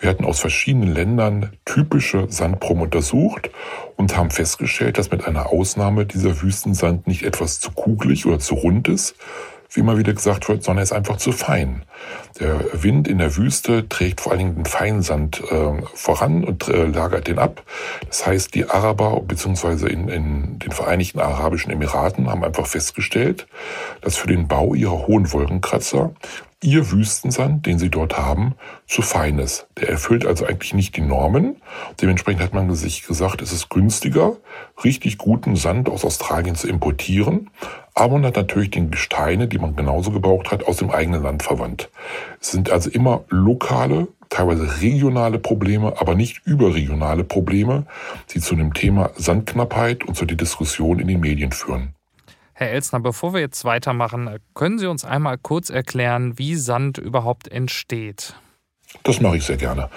Wir 0.00 0.10
hatten 0.10 0.24
aus 0.24 0.40
verschiedenen 0.40 0.92
Ländern 0.92 1.52
typische 1.64 2.26
Sandproben 2.30 2.82
untersucht 2.82 3.50
und 3.96 4.16
haben 4.16 4.30
festgestellt, 4.30 4.98
dass 4.98 5.10
mit 5.10 5.26
einer 5.26 5.50
Ausnahme 5.50 6.06
dieser 6.06 6.42
Wüstensand 6.42 7.06
nicht 7.06 7.22
etwas 7.22 7.60
zu 7.60 7.70
kugelig 7.72 8.26
oder 8.26 8.38
zu 8.38 8.54
rund 8.54 8.88
ist, 8.88 9.16
wie 9.76 9.80
immer 9.80 9.98
wieder 9.98 10.12
gesagt 10.12 10.48
wird, 10.48 10.64
sondern 10.64 10.80
er 10.80 10.84
ist 10.84 10.92
einfach 10.92 11.18
zu 11.18 11.32
fein. 11.32 11.82
Der 12.40 12.60
Wind 12.72 13.08
in 13.08 13.18
der 13.18 13.36
Wüste 13.36 13.88
trägt 13.88 14.20
vor 14.20 14.32
allen 14.32 14.38
Dingen 14.38 14.54
den 14.56 14.64
Feinsand 14.64 15.42
äh, 15.50 15.82
voran 15.94 16.44
und 16.44 16.68
äh, 16.68 16.86
lagert 16.86 17.28
den 17.28 17.38
ab. 17.38 17.62
Das 18.08 18.26
heißt, 18.26 18.54
die 18.54 18.68
Araber 18.68 19.20
bzw. 19.20 19.88
In, 19.88 20.08
in 20.08 20.58
den 20.58 20.72
Vereinigten 20.72 21.20
Arabischen 21.20 21.70
Emiraten 21.70 22.30
haben 22.30 22.44
einfach 22.44 22.66
festgestellt, 22.66 23.46
dass 24.00 24.16
für 24.16 24.26
den 24.26 24.48
Bau 24.48 24.74
ihrer 24.74 25.06
hohen 25.06 25.32
Wolkenkratzer 25.32 26.12
ihr 26.66 26.90
Wüstensand, 26.90 27.64
den 27.64 27.78
sie 27.78 27.90
dort 27.90 28.18
haben, 28.18 28.56
zu 28.86 29.00
fein 29.00 29.38
ist. 29.38 29.68
Der 29.80 29.88
erfüllt 29.88 30.26
also 30.26 30.44
eigentlich 30.44 30.74
nicht 30.74 30.96
die 30.96 31.00
Normen. 31.00 31.62
Dementsprechend 32.02 32.42
hat 32.42 32.52
man 32.52 32.74
sich 32.74 33.06
gesagt, 33.06 33.40
es 33.40 33.52
ist 33.52 33.70
günstiger, 33.70 34.36
richtig 34.84 35.16
guten 35.16 35.54
Sand 35.54 35.88
aus 35.88 36.04
Australien 36.04 36.56
zu 36.56 36.68
importieren. 36.68 37.50
Aber 37.94 38.14
man 38.14 38.26
hat 38.26 38.36
natürlich 38.36 38.72
den 38.72 38.90
Gesteine, 38.90 39.48
die 39.48 39.58
man 39.58 39.76
genauso 39.76 40.10
gebraucht 40.10 40.50
hat, 40.50 40.66
aus 40.66 40.78
dem 40.78 40.90
eigenen 40.90 41.22
Land 41.22 41.42
verwandt. 41.42 41.88
Es 42.40 42.50
sind 42.50 42.70
also 42.70 42.90
immer 42.90 43.24
lokale, 43.28 44.08
teilweise 44.28 44.82
regionale 44.82 45.38
Probleme, 45.38 45.94
aber 45.98 46.14
nicht 46.14 46.42
überregionale 46.44 47.24
Probleme, 47.24 47.86
die 48.34 48.40
zu 48.40 48.54
dem 48.56 48.74
Thema 48.74 49.10
Sandknappheit 49.16 50.04
und 50.04 50.16
zu 50.16 50.26
der 50.26 50.36
Diskussion 50.36 50.98
in 50.98 51.08
den 51.08 51.20
Medien 51.20 51.52
führen. 51.52 51.95
Herr 52.58 52.70
Elsner, 52.70 53.00
bevor 53.00 53.34
wir 53.34 53.40
jetzt 53.40 53.66
weitermachen, 53.66 54.38
können 54.54 54.78
Sie 54.78 54.86
uns 54.86 55.04
einmal 55.04 55.36
kurz 55.36 55.68
erklären, 55.68 56.38
wie 56.38 56.54
Sand 56.54 56.96
überhaupt 56.96 57.48
entsteht? 57.48 58.34
Das 59.02 59.20
mache 59.20 59.36
ich 59.36 59.44
sehr 59.44 59.56
gerne. 59.56 59.88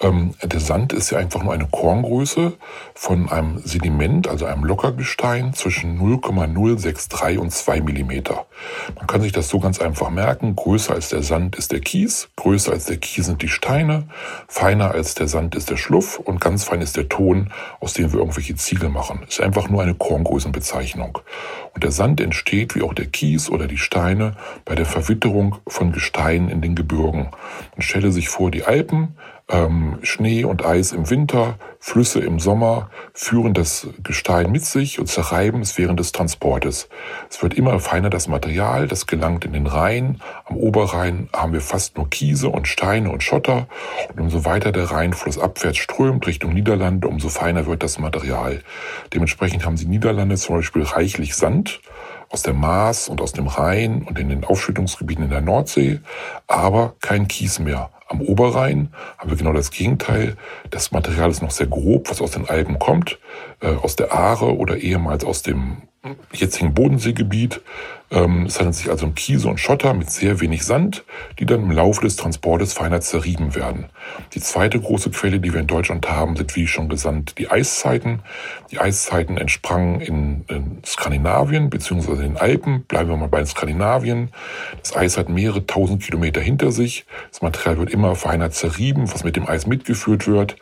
Ähm, 0.00 0.34
der 0.42 0.60
Sand 0.60 0.92
ist 0.92 1.10
ja 1.10 1.18
einfach 1.18 1.42
nur 1.42 1.52
eine 1.52 1.66
Korngröße 1.66 2.54
von 2.94 3.28
einem 3.28 3.58
Sediment, 3.64 4.26
also 4.26 4.46
einem 4.46 4.64
Lockergestein, 4.64 5.52
zwischen 5.54 5.98
0,063 5.98 7.38
und 7.38 7.52
2 7.52 7.80
Millimeter. 7.82 8.46
Man 8.96 9.06
kann 9.06 9.20
sich 9.20 9.32
das 9.32 9.48
so 9.48 9.58
ganz 9.58 9.80
einfach 9.80 10.10
merken. 10.10 10.56
Größer 10.56 10.94
als 10.94 11.10
der 11.10 11.22
Sand 11.22 11.56
ist 11.56 11.72
der 11.72 11.80
Kies, 11.80 12.28
größer 12.36 12.72
als 12.72 12.86
der 12.86 12.96
Kies 12.96 13.26
sind 13.26 13.42
die 13.42 13.48
Steine, 13.48 14.08
feiner 14.48 14.92
als 14.92 15.14
der 15.14 15.28
Sand 15.28 15.54
ist 15.54 15.70
der 15.70 15.76
Schluff 15.76 16.18
und 16.18 16.40
ganz 16.40 16.64
fein 16.64 16.80
ist 16.80 16.96
der 16.96 17.08
Ton, 17.08 17.52
aus 17.80 17.94
dem 17.94 18.12
wir 18.12 18.20
irgendwelche 18.20 18.54
Ziegel 18.56 18.88
machen. 18.88 19.24
Ist 19.28 19.40
einfach 19.40 19.68
nur 19.68 19.82
eine 19.82 19.94
Korngrößenbezeichnung. 19.94 21.18
Und 21.74 21.84
der 21.84 21.92
Sand 21.92 22.20
entsteht, 22.20 22.74
wie 22.74 22.82
auch 22.82 22.94
der 22.94 23.06
Kies 23.06 23.50
oder 23.50 23.66
die 23.66 23.78
Steine, 23.78 24.36
bei 24.64 24.74
der 24.74 24.86
Verwitterung 24.86 25.56
von 25.66 25.92
Gesteinen 25.92 26.48
in 26.48 26.60
den 26.60 26.74
Gebirgen. 26.74 27.28
Man 27.74 27.82
stelle 27.82 28.10
sich 28.10 28.28
vor, 28.28 28.37
die 28.46 28.62
Alpen, 28.62 29.16
ähm, 29.48 29.98
Schnee 30.02 30.44
und 30.44 30.64
Eis 30.64 30.92
im 30.92 31.10
Winter, 31.10 31.58
Flüsse 31.80 32.20
im 32.20 32.38
Sommer 32.38 32.90
führen 33.14 33.54
das 33.54 33.88
Gestein 34.02 34.52
mit 34.52 34.64
sich 34.64 34.98
und 35.00 35.06
zerreiben 35.06 35.62
es 35.62 35.78
während 35.78 35.98
des 35.98 36.12
Transportes. 36.12 36.88
Es 37.30 37.42
wird 37.42 37.54
immer 37.54 37.78
feiner 37.80 38.10
das 38.10 38.28
Material, 38.28 38.88
das 38.88 39.06
gelangt 39.06 39.44
in 39.44 39.52
den 39.54 39.66
Rhein. 39.66 40.20
Am 40.44 40.56
Oberrhein 40.56 41.28
haben 41.32 41.52
wir 41.52 41.60
fast 41.60 41.96
nur 41.96 42.08
Kiese 42.10 42.48
und 42.48 42.68
Steine 42.68 43.10
und 43.10 43.22
Schotter. 43.22 43.68
Und 44.12 44.20
umso 44.20 44.44
weiter 44.44 44.70
der 44.70 44.90
Rheinfluss 44.90 45.38
abwärts 45.38 45.78
strömt 45.78 46.26
Richtung 46.26 46.52
Niederlande, 46.52 47.08
umso 47.08 47.28
feiner 47.28 47.66
wird 47.66 47.82
das 47.82 47.98
Material. 47.98 48.62
Dementsprechend 49.14 49.64
haben 49.64 49.76
die 49.76 49.86
Niederlande 49.86 50.36
zum 50.36 50.56
Beispiel 50.56 50.82
reichlich 50.82 51.34
Sand 51.34 51.80
aus 52.30 52.42
der 52.42 52.52
Maas 52.52 53.08
und 53.08 53.22
aus 53.22 53.32
dem 53.32 53.46
Rhein 53.46 54.02
und 54.02 54.18
in 54.18 54.28
den 54.28 54.44
Aufschüttungsgebieten 54.44 55.24
in 55.24 55.30
der 55.30 55.40
Nordsee, 55.40 56.00
aber 56.46 56.94
kein 57.00 57.26
Kies 57.26 57.58
mehr. 57.58 57.90
Am 58.08 58.22
Oberrhein 58.22 58.92
haben 59.18 59.30
wir 59.30 59.36
genau 59.36 59.52
das 59.52 59.70
Gegenteil. 59.70 60.36
Das 60.70 60.92
Material 60.92 61.30
ist 61.30 61.42
noch 61.42 61.50
sehr 61.50 61.66
grob, 61.66 62.10
was 62.10 62.22
aus 62.22 62.30
den 62.30 62.48
Alpen 62.48 62.78
kommt, 62.78 63.18
äh, 63.60 63.74
aus 63.74 63.96
der 63.96 64.12
Aare 64.12 64.56
oder 64.56 64.78
ehemals 64.78 65.24
aus 65.24 65.42
dem 65.42 65.82
jetzigen 66.32 66.74
Bodenseegebiet. 66.74 67.60
Ähm, 68.10 68.46
es 68.46 68.58
handelt 68.58 68.76
sich 68.76 68.88
also 68.88 69.04
um 69.04 69.14
Kiese 69.14 69.48
und 69.48 69.60
Schotter 69.60 69.92
mit 69.92 70.10
sehr 70.10 70.40
wenig 70.40 70.64
Sand, 70.64 71.04
die 71.38 71.44
dann 71.44 71.64
im 71.64 71.70
Laufe 71.70 72.00
des 72.00 72.16
Transportes 72.16 72.72
feiner 72.72 73.02
zerrieben 73.02 73.54
werden. 73.54 73.86
Die 74.32 74.40
zweite 74.40 74.80
große 74.80 75.10
Quelle, 75.10 75.40
die 75.40 75.52
wir 75.52 75.60
in 75.60 75.66
Deutschland 75.66 76.08
haben, 76.08 76.34
sind 76.36 76.56
wie 76.56 76.66
schon 76.66 76.88
gesagt 76.88 77.38
die 77.38 77.50
Eiszeiten. 77.50 78.20
Die 78.70 78.78
Eiszeiten 78.78 79.36
entsprangen 79.36 80.00
in, 80.00 80.44
in 80.48 80.78
Skandinavien 80.86 81.68
bzw. 81.68 82.12
in 82.12 82.18
den 82.20 82.36
Alpen. 82.38 82.84
Bleiben 82.84 83.10
wir 83.10 83.16
mal 83.16 83.28
bei 83.28 83.44
Skandinavien. 83.44 84.30
Das 84.80 84.96
Eis 84.96 85.18
hat 85.18 85.28
mehrere 85.28 85.66
tausend 85.66 86.02
Kilometer 86.02 86.40
hinter 86.40 86.72
sich. 86.72 87.04
Das 87.30 87.42
Material 87.42 87.76
wird 87.76 87.90
immer 87.90 88.14
feiner 88.14 88.50
zerrieben, 88.50 89.12
was 89.12 89.24
mit 89.24 89.36
dem 89.36 89.46
Eis 89.46 89.66
mitgeführt 89.66 90.26
wird. 90.26 90.56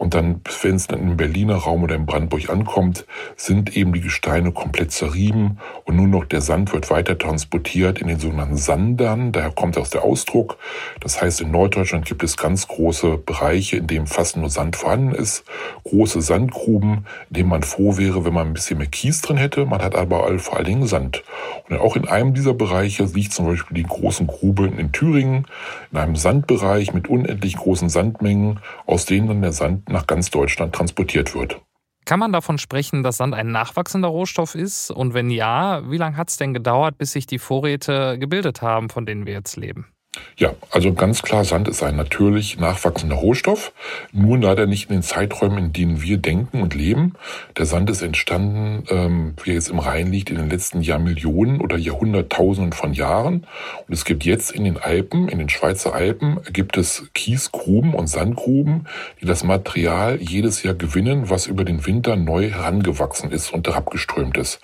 Und 0.00 0.14
dann, 0.14 0.40
wenn 0.62 0.76
es 0.76 0.86
dann 0.86 1.02
im 1.02 1.18
Berliner 1.18 1.56
Raum 1.56 1.82
oder 1.82 1.94
in 1.94 2.06
Brandenburg 2.06 2.48
ankommt, 2.48 3.04
sind 3.36 3.76
eben 3.76 3.92
die 3.92 4.00
Gesteine 4.00 4.50
komplett 4.50 4.92
zerrieben 4.92 5.58
und 5.84 5.96
nur 5.96 6.06
noch 6.06 6.24
der 6.24 6.40
Sand 6.40 6.72
wird 6.72 6.88
weiter 6.88 7.18
transportiert 7.18 7.98
in 7.98 8.08
den 8.08 8.18
sogenannten 8.18 8.56
Sandern. 8.56 9.30
Daher 9.30 9.50
kommt 9.50 9.76
aus 9.76 9.90
der 9.90 10.02
Ausdruck. 10.02 10.56
Das 11.00 11.20
heißt, 11.20 11.42
in 11.42 11.50
Norddeutschland 11.50 12.06
gibt 12.06 12.22
es 12.22 12.38
ganz 12.38 12.66
große 12.66 13.18
Bereiche, 13.18 13.76
in 13.76 13.88
denen 13.88 14.06
fast 14.06 14.38
nur 14.38 14.48
Sand 14.48 14.76
vorhanden 14.76 15.14
ist. 15.14 15.44
Große 15.84 16.22
Sandgruben, 16.22 17.04
in 17.28 17.34
denen 17.34 17.50
man 17.50 17.62
froh 17.62 17.98
wäre, 17.98 18.24
wenn 18.24 18.32
man 18.32 18.46
ein 18.46 18.54
bisschen 18.54 18.78
mehr 18.78 18.86
Kies 18.86 19.20
drin 19.20 19.36
hätte. 19.36 19.66
Man 19.66 19.82
hat 19.82 19.96
aber 19.96 20.38
vor 20.38 20.56
allen 20.56 20.64
Dingen 20.64 20.86
Sand. 20.86 21.22
Und 21.68 21.78
auch 21.78 21.96
in 21.96 22.08
einem 22.08 22.32
dieser 22.32 22.54
Bereiche 22.54 23.04
liegt 23.04 23.34
zum 23.34 23.44
Beispiel 23.44 23.76
die 23.76 23.86
großen 23.86 24.26
Grube 24.26 24.66
in 24.66 24.92
Thüringen, 24.92 25.44
in 25.92 25.98
einem 25.98 26.16
Sandbereich 26.16 26.94
mit 26.94 27.08
unendlich 27.08 27.56
großen 27.56 27.90
Sandmengen, 27.90 28.60
aus 28.86 29.04
denen 29.04 29.28
dann 29.28 29.42
der 29.42 29.52
Sand 29.52 29.89
nach 29.90 30.06
ganz 30.06 30.30
Deutschland 30.30 30.74
transportiert 30.74 31.34
wird. 31.34 31.60
Kann 32.04 32.18
man 32.18 32.32
davon 32.32 32.58
sprechen, 32.58 33.02
dass 33.02 33.18
Sand 33.18 33.34
ein 33.34 33.52
nachwachsender 33.52 34.08
Rohstoff 34.08 34.54
ist? 34.54 34.90
Und 34.90 35.14
wenn 35.14 35.30
ja, 35.30 35.88
wie 35.90 35.98
lange 35.98 36.16
hat 36.16 36.30
es 36.30 36.36
denn 36.36 36.54
gedauert, 36.54 36.98
bis 36.98 37.12
sich 37.12 37.26
die 37.26 37.38
Vorräte 37.38 38.18
gebildet 38.18 38.62
haben, 38.62 38.88
von 38.88 39.06
denen 39.06 39.26
wir 39.26 39.34
jetzt 39.34 39.56
leben? 39.56 39.92
Ja, 40.36 40.54
also 40.70 40.94
ganz 40.94 41.22
klar, 41.22 41.44
Sand 41.44 41.68
ist 41.68 41.82
ein 41.82 41.96
natürlich 41.96 42.58
nachwachsender 42.58 43.16
Rohstoff, 43.16 43.72
nur 44.12 44.38
leider 44.38 44.66
nicht 44.66 44.88
in 44.88 44.96
den 44.96 45.02
Zeiträumen, 45.02 45.58
in 45.58 45.72
denen 45.72 46.02
wir 46.02 46.16
denken 46.16 46.62
und 46.62 46.74
leben. 46.74 47.14
Der 47.58 47.66
Sand 47.66 47.90
ist 47.90 48.00
entstanden, 48.00 48.84
ähm, 48.88 49.34
wie 49.44 49.50
er 49.50 49.54
jetzt 49.56 49.68
im 49.68 49.78
Rhein 49.78 50.10
liegt, 50.10 50.30
in 50.30 50.36
den 50.36 50.48
letzten 50.48 50.80
Jahrmillionen 50.80 51.60
oder 51.60 51.76
Jahrhunderttausenden 51.76 52.72
von 52.72 52.94
Jahren. 52.94 53.46
Und 53.86 53.92
es 53.92 54.06
gibt 54.06 54.24
jetzt 54.24 54.50
in 54.50 54.64
den 54.64 54.78
Alpen, 54.78 55.28
in 55.28 55.38
den 55.38 55.50
Schweizer 55.50 55.94
Alpen, 55.94 56.40
gibt 56.52 56.78
es 56.78 57.10
Kiesgruben 57.12 57.92
und 57.92 58.06
Sandgruben, 58.06 58.86
die 59.20 59.26
das 59.26 59.44
Material 59.44 60.18
jedes 60.20 60.62
Jahr 60.62 60.74
gewinnen, 60.74 61.28
was 61.28 61.46
über 61.46 61.64
den 61.64 61.84
Winter 61.84 62.16
neu 62.16 62.50
herangewachsen 62.50 63.30
ist 63.30 63.52
und 63.52 63.68
herabgeströmt 63.68 64.38
ist. 64.38 64.60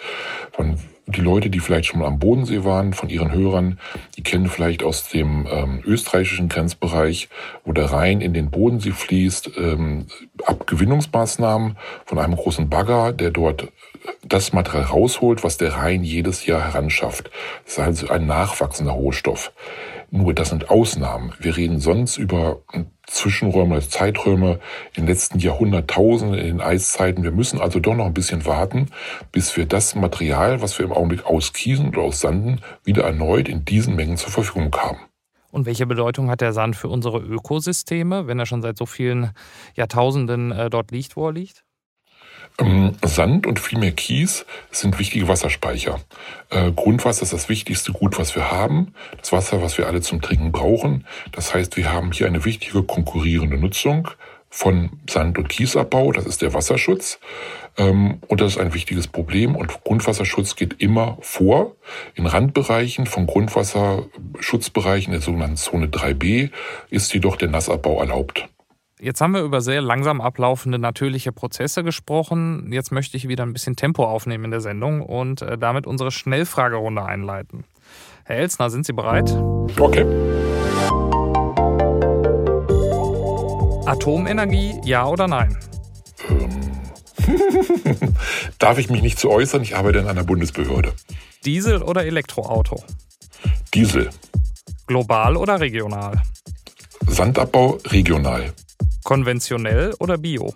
Von 0.53 0.79
die 1.07 1.21
Leute, 1.21 1.51
die 1.51 1.61
vielleicht 1.61 1.87
schon 1.87 2.01
mal 2.01 2.07
am 2.07 2.19
Bodensee 2.19 2.65
waren, 2.65 2.93
von 2.93 3.09
ihren 3.09 3.33
Hörern, 3.33 3.79
die 4.17 4.23
kennen 4.23 4.49
vielleicht 4.49 4.83
aus 4.83 5.09
dem 5.09 5.47
ähm, 5.51 5.81
österreichischen 5.85 6.49
Grenzbereich, 6.49 7.29
wo 7.65 7.73
der 7.73 7.93
Rhein 7.93 8.21
in 8.21 8.35
den 8.35 8.51
Bodensee 8.51 8.91
fließt, 8.91 9.53
ähm, 9.57 10.07
Abgewinnungsmaßnahmen 10.45 11.77
von 12.05 12.19
einem 12.19 12.35
großen 12.35 12.69
Bagger, 12.69 13.13
der 13.13 13.31
dort 13.31 13.69
das 14.25 14.53
Material 14.53 14.85
rausholt, 14.85 15.45
was 15.45 15.57
der 15.59 15.75
Rhein 15.75 16.03
jedes 16.03 16.47
Jahr 16.47 16.61
heranschafft. 16.61 17.31
Das 17.65 17.75
ist 17.75 17.79
also 17.79 18.09
ein 18.09 18.27
nachwachsender 18.27 18.93
Rohstoff. 18.93 19.53
Nur 20.11 20.35
das 20.35 20.51
sind 20.51 20.71
Ausnahmen. 20.71 21.33
Wir 21.41 21.57
reden 21.57 21.81
sonst 21.81 22.17
über 22.17 22.61
Zwischenräume, 23.07 23.81
Zeiträume 23.81 24.61
in 24.95 25.03
den 25.03 25.07
letzten 25.09 25.39
Jahrhunderttausenden, 25.39 26.39
in 26.39 26.47
den 26.47 26.61
Eiszeiten. 26.61 27.25
Wir 27.25 27.33
müssen 27.33 27.61
also 27.61 27.81
doch 27.81 27.95
noch 27.95 28.07
ein 28.07 28.15
bisschen 28.15 28.47
warten, 28.47 28.89
bis 29.33 29.57
wir 29.57 29.67
das 29.67 29.95
Material, 29.95 30.63
was 30.63 30.79
wir 30.79 30.87
im 30.87 30.93
Augenblick 30.93 31.27
aus 31.27 31.53
Kiesen 31.53 31.89
oder 31.89 32.03
aus 32.03 32.21
Sanden, 32.21 32.61
wieder 32.85 33.05
erneut 33.05 33.49
in 33.49 33.65
diesen 33.65 33.97
Mengen 33.97 34.17
zur 34.17 34.31
Verfügung 34.31 34.75
haben. 34.77 34.99
Und 35.51 35.67
welche 35.67 35.87
Bedeutung 35.87 36.31
hat 36.31 36.41
der 36.41 36.53
Sand 36.53 36.77
für 36.77 36.89
unsere 36.89 37.19
Ökosysteme, 37.19 38.27
wenn 38.27 38.39
er 38.39 38.47
schon 38.47 38.63
seit 38.63 38.77
so 38.77 38.87
vielen 38.87 39.31
Jahrtausenden 39.75 40.53
äh, 40.53 40.71
dort 40.71 40.91
liegt, 40.91 41.17
wo 41.17 41.29
er 41.29 41.33
liegt? 41.33 41.66
Ähm, 42.59 42.97
Sand 43.05 43.47
und 43.47 43.61
vielmehr 43.61 43.93
Kies 43.93 44.47
sind 44.71 44.99
wichtige 44.99 45.29
Wasserspeicher. 45.29 46.01
Äh, 46.51 46.73
Grundwasser 46.73 47.23
ist 47.23 47.33
das 47.33 47.49
wichtigste 47.49 47.93
Gut, 47.93 48.19
was 48.19 48.35
wir 48.35 48.51
haben. 48.51 48.95
Das 49.19 49.33
Wasser, 49.33 49.63
was 49.63 49.77
wir 49.77 49.87
alle 49.87 50.01
zum 50.01 50.23
Trinken 50.23 50.53
brauchen. 50.53 51.07
Das 51.33 51.53
heißt, 51.53 51.77
wir 51.77 51.93
haben 51.93 52.13
hier 52.13 52.27
eine 52.27 52.45
wichtige 52.45 52.83
konkurrierende 52.83 53.59
Nutzung 53.59 54.09
von 54.49 54.91
Sand- 55.09 55.37
und 55.37 55.49
Kiesabbau. 55.49 56.13
Das 56.13 56.25
ist 56.25 56.41
der 56.41 56.55
Wasserschutz. 56.55 57.19
Ähm, 57.77 58.21
und 58.27 58.41
das 58.41 58.53
ist 58.53 58.59
ein 58.59 58.73
wichtiges 58.73 59.07
Problem. 59.07 59.55
Und 59.55 59.85
Grundwasserschutz 59.85 60.57
geht 60.57 60.81
immer 60.81 61.19
vor. 61.21 61.77
In 62.15 62.27
Randbereichen 62.27 63.05
von 63.05 63.27
Grundwasserschutzbereichen, 63.27 65.13
der 65.13 65.21
sogenannten 65.21 65.57
Zone 65.57 65.89
3b, 65.89 66.51
ist 66.89 67.13
jedoch 67.13 67.37
der 67.37 67.49
Nassabbau 67.49 68.01
erlaubt. 68.01 68.49
Jetzt 68.99 69.21
haben 69.21 69.35
wir 69.35 69.43
über 69.43 69.61
sehr 69.61 69.83
langsam 69.83 70.23
ablaufende 70.23 70.79
natürliche 70.79 71.31
Prozesse 71.31 71.85
gesprochen. 71.85 72.73
Jetzt 72.73 72.93
möchte 72.93 73.19
ich 73.19 73.29
wieder 73.29 73.45
ein 73.45 73.53
bisschen 73.53 73.77
Tempo 73.77 74.05
aufnehmen 74.05 74.47
in 74.47 74.51
der 74.53 74.63
Sendung 74.63 75.03
und 75.03 75.43
äh, 75.43 75.59
damit 75.59 75.87
unsere 75.87 76.11
Schnellfragerunde 76.11 77.05
einleiten. 77.05 77.65
Herr 78.25 78.37
Elsner, 78.37 78.71
sind 78.71 78.87
Sie 78.87 78.95
bereit? 78.95 79.31
Okay. 79.79 80.07
Atomenergie, 83.85 84.81
ja 84.85 85.07
oder 85.07 85.29
nein? 85.29 85.59
Darf 88.59 88.79
ich 88.79 88.89
mich 88.89 89.03
nicht 89.03 89.19
zu 89.19 89.31
äußern? 89.31 89.61
Ich 89.61 89.77
arbeite 89.77 89.99
in 89.99 90.09
einer 90.09 90.25
Bundesbehörde. 90.25 90.95
Diesel 91.45 91.83
oder 91.83 92.07
Elektroauto? 92.07 92.83
Diesel. 93.75 94.09
Global 94.87 95.37
oder 95.37 95.61
regional? 95.61 96.23
Sandabbau 97.07 97.79
regional. 97.89 98.55
Konventionell 99.07 99.95
oder 100.01 100.19
Bio? 100.19 100.53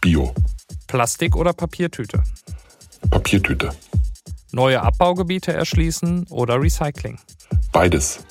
Bio. 0.00 0.32
Plastik 0.86 1.36
oder 1.36 1.52
Papiertüte? 1.52 2.24
Papiertüte. 3.10 3.72
Neue 4.52 4.80
Abbaugebiete 4.80 5.52
erschließen 5.52 6.26
oder 6.30 6.58
Recycling? 6.58 7.18
Beides. 7.72 8.24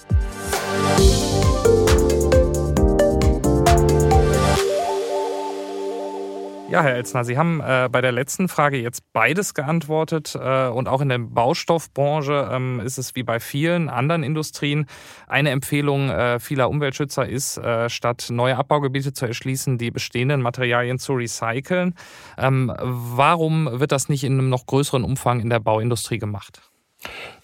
Ja, 6.73 6.81
Herr 6.81 6.95
Elzner, 6.95 7.23
Sie 7.23 7.37
haben 7.37 7.61
äh, 7.61 7.87
bei 7.91 8.01
der 8.01 8.11
letzten 8.11 8.47
Frage 8.47 8.77
jetzt 8.77 9.03
beides 9.13 9.53
geantwortet. 9.53 10.33
Äh, 10.33 10.69
und 10.69 10.87
auch 10.87 11.01
in 11.01 11.09
der 11.09 11.19
Baustoffbranche 11.19 12.49
ähm, 12.51 12.79
ist 12.79 12.97
es 12.97 13.13
wie 13.13 13.21
bei 13.21 13.39
vielen 13.39 13.89
anderen 13.89 14.23
Industrien. 14.23 14.87
Eine 15.27 15.51
Empfehlung 15.51 16.09
äh, 16.09 16.39
vieler 16.39 16.71
Umweltschützer 16.71 17.29
ist, 17.29 17.59
äh, 17.59 17.91
statt 17.91 18.29
neue 18.31 18.57
Abbaugebiete 18.57 19.13
zu 19.13 19.27
erschließen, 19.27 19.77
die 19.77 19.91
bestehenden 19.91 20.41
Materialien 20.41 20.97
zu 20.97 21.13
recyceln. 21.13 21.93
Ähm, 22.39 22.73
warum 22.79 23.69
wird 23.79 23.91
das 23.91 24.09
nicht 24.09 24.23
in 24.23 24.33
einem 24.33 24.49
noch 24.49 24.65
größeren 24.65 25.03
Umfang 25.03 25.41
in 25.41 25.51
der 25.51 25.59
Bauindustrie 25.59 26.17
gemacht? 26.17 26.59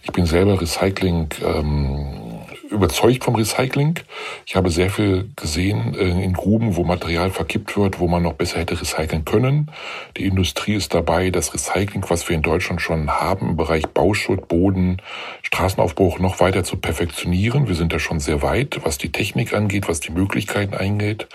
Ich 0.01 0.11
bin 0.11 0.25
selber 0.25 0.59
Recycling. 0.59 1.29
Ähm 1.45 2.38
überzeugt 2.69 3.23
vom 3.23 3.35
Recycling. 3.35 3.99
Ich 4.45 4.55
habe 4.55 4.69
sehr 4.69 4.89
viel 4.89 5.29
gesehen 5.35 5.95
äh, 5.95 6.23
in 6.23 6.33
Gruben, 6.33 6.75
wo 6.75 6.83
Material 6.83 7.31
verkippt 7.31 7.75
wird, 7.77 7.99
wo 7.99 8.07
man 8.07 8.23
noch 8.23 8.33
besser 8.33 8.59
hätte 8.59 8.79
recyceln 8.79 9.25
können. 9.25 9.71
Die 10.17 10.25
Industrie 10.25 10.75
ist 10.75 10.93
dabei, 10.93 11.29
das 11.31 11.53
Recycling, 11.53 12.05
was 12.09 12.27
wir 12.29 12.35
in 12.35 12.41
Deutschland 12.41 12.81
schon 12.81 13.09
haben 13.09 13.49
im 13.49 13.57
Bereich 13.57 13.87
Bauschutt, 13.87 14.47
Boden, 14.47 15.01
Straßenaufbruch 15.41 16.19
noch 16.19 16.39
weiter 16.39 16.63
zu 16.63 16.77
perfektionieren. 16.77 17.67
Wir 17.67 17.75
sind 17.75 17.93
da 17.93 17.99
schon 17.99 18.19
sehr 18.19 18.41
weit, 18.41 18.79
was 18.83 18.97
die 18.97 19.11
Technik 19.11 19.53
angeht, 19.53 19.87
was 19.87 19.99
die 19.99 20.11
Möglichkeiten 20.11 20.75
eingeht. 20.75 21.27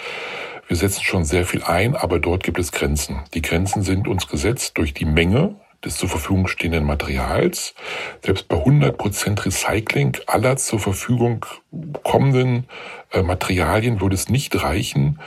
Wir 0.66 0.76
setzen 0.76 1.02
schon 1.04 1.24
sehr 1.24 1.44
viel 1.44 1.62
ein, 1.62 1.94
aber 1.94 2.18
dort 2.18 2.42
gibt 2.42 2.58
es 2.58 2.72
Grenzen. 2.72 3.20
Die 3.34 3.42
Grenzen 3.42 3.82
sind 3.82 4.08
uns 4.08 4.28
gesetzt 4.28 4.78
durch 4.78 4.94
die 4.94 5.04
Menge, 5.04 5.56
des 5.84 5.96
zur 5.96 6.08
Verfügung 6.08 6.48
stehenden 6.48 6.84
Materials. 6.84 7.74
Selbst 8.22 8.48
bei 8.48 8.56
100% 8.56 9.44
Recycling 9.44 10.16
aller 10.26 10.56
zur 10.56 10.78
Verfügung 10.78 11.46
kommenden 12.02 12.66
äh, 13.12 13.22
Materialien 13.22 14.00
würde 14.00 14.14
es 14.14 14.28
nicht 14.28 14.62
reichen, 14.62 15.18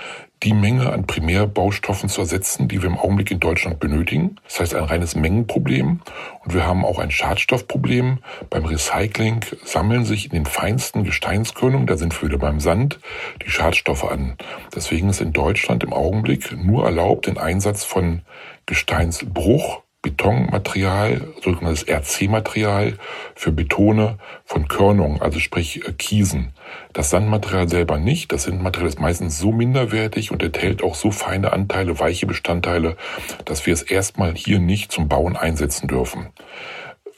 die 0.43 0.53
Menge 0.53 0.91
an 0.91 1.07
Primärbaustoffen 1.07 2.09
zu 2.09 2.21
ersetzen, 2.21 2.67
die 2.67 2.81
wir 2.81 2.89
im 2.89 2.97
Augenblick 2.97 3.31
in 3.31 3.39
Deutschland 3.39 3.79
benötigen. 3.79 4.35
Das 4.43 4.59
heißt 4.59 4.75
ein 4.75 4.83
reines 4.83 5.15
Mengenproblem. 5.15 6.01
Und 6.43 6.53
wir 6.53 6.65
haben 6.65 6.85
auch 6.85 6.99
ein 6.99 7.09
Schadstoffproblem. 7.09 8.19
Beim 8.49 8.65
Recycling 8.65 9.39
sammeln 9.63 10.05
sich 10.05 10.25
in 10.25 10.31
den 10.31 10.45
feinsten 10.45 11.03
Gesteinskörnungen, 11.03 11.87
da 11.87 11.97
sind 11.97 12.19
wir 12.21 12.29
wieder 12.29 12.37
beim 12.37 12.59
Sand, 12.59 12.99
die 13.43 13.49
Schadstoffe 13.49 14.03
an. 14.03 14.35
Deswegen 14.75 15.09
ist 15.09 15.21
in 15.21 15.33
Deutschland 15.33 15.83
im 15.83 15.93
Augenblick 15.93 16.51
nur 16.55 16.85
erlaubt 16.85 17.25
den 17.25 17.39
Einsatz 17.39 17.83
von 17.83 18.21
Gesteinsbruch, 18.67 19.81
Betonmaterial, 20.07 21.33
sogenanntes 21.43 21.85
RC-Material 21.85 22.93
für 23.35 23.51
Betone 23.51 24.17
von 24.45 24.69
Körnung, 24.69 25.21
also 25.21 25.39
sprich 25.39 25.85
äh, 25.85 25.91
Kiesen. 25.91 26.53
Das 26.93 27.09
Sandmaterial 27.09 27.67
selber 27.67 27.97
nicht. 27.97 28.31
Das 28.31 28.43
Sandmaterial 28.43 28.87
ist 28.87 29.01
meistens 29.01 29.37
so 29.37 29.51
minderwertig 29.51 30.31
und 30.31 30.41
enthält 30.41 30.81
auch 30.81 30.95
so 30.95 31.11
feine 31.11 31.51
Anteile, 31.51 31.99
weiche 31.99 32.25
Bestandteile, 32.25 32.95
dass 33.43 33.65
wir 33.65 33.73
es 33.73 33.81
erstmal 33.81 34.33
hier 34.33 34.59
nicht 34.59 34.93
zum 34.93 35.09
Bauen 35.09 35.35
einsetzen 35.35 35.89
dürfen. 35.89 36.27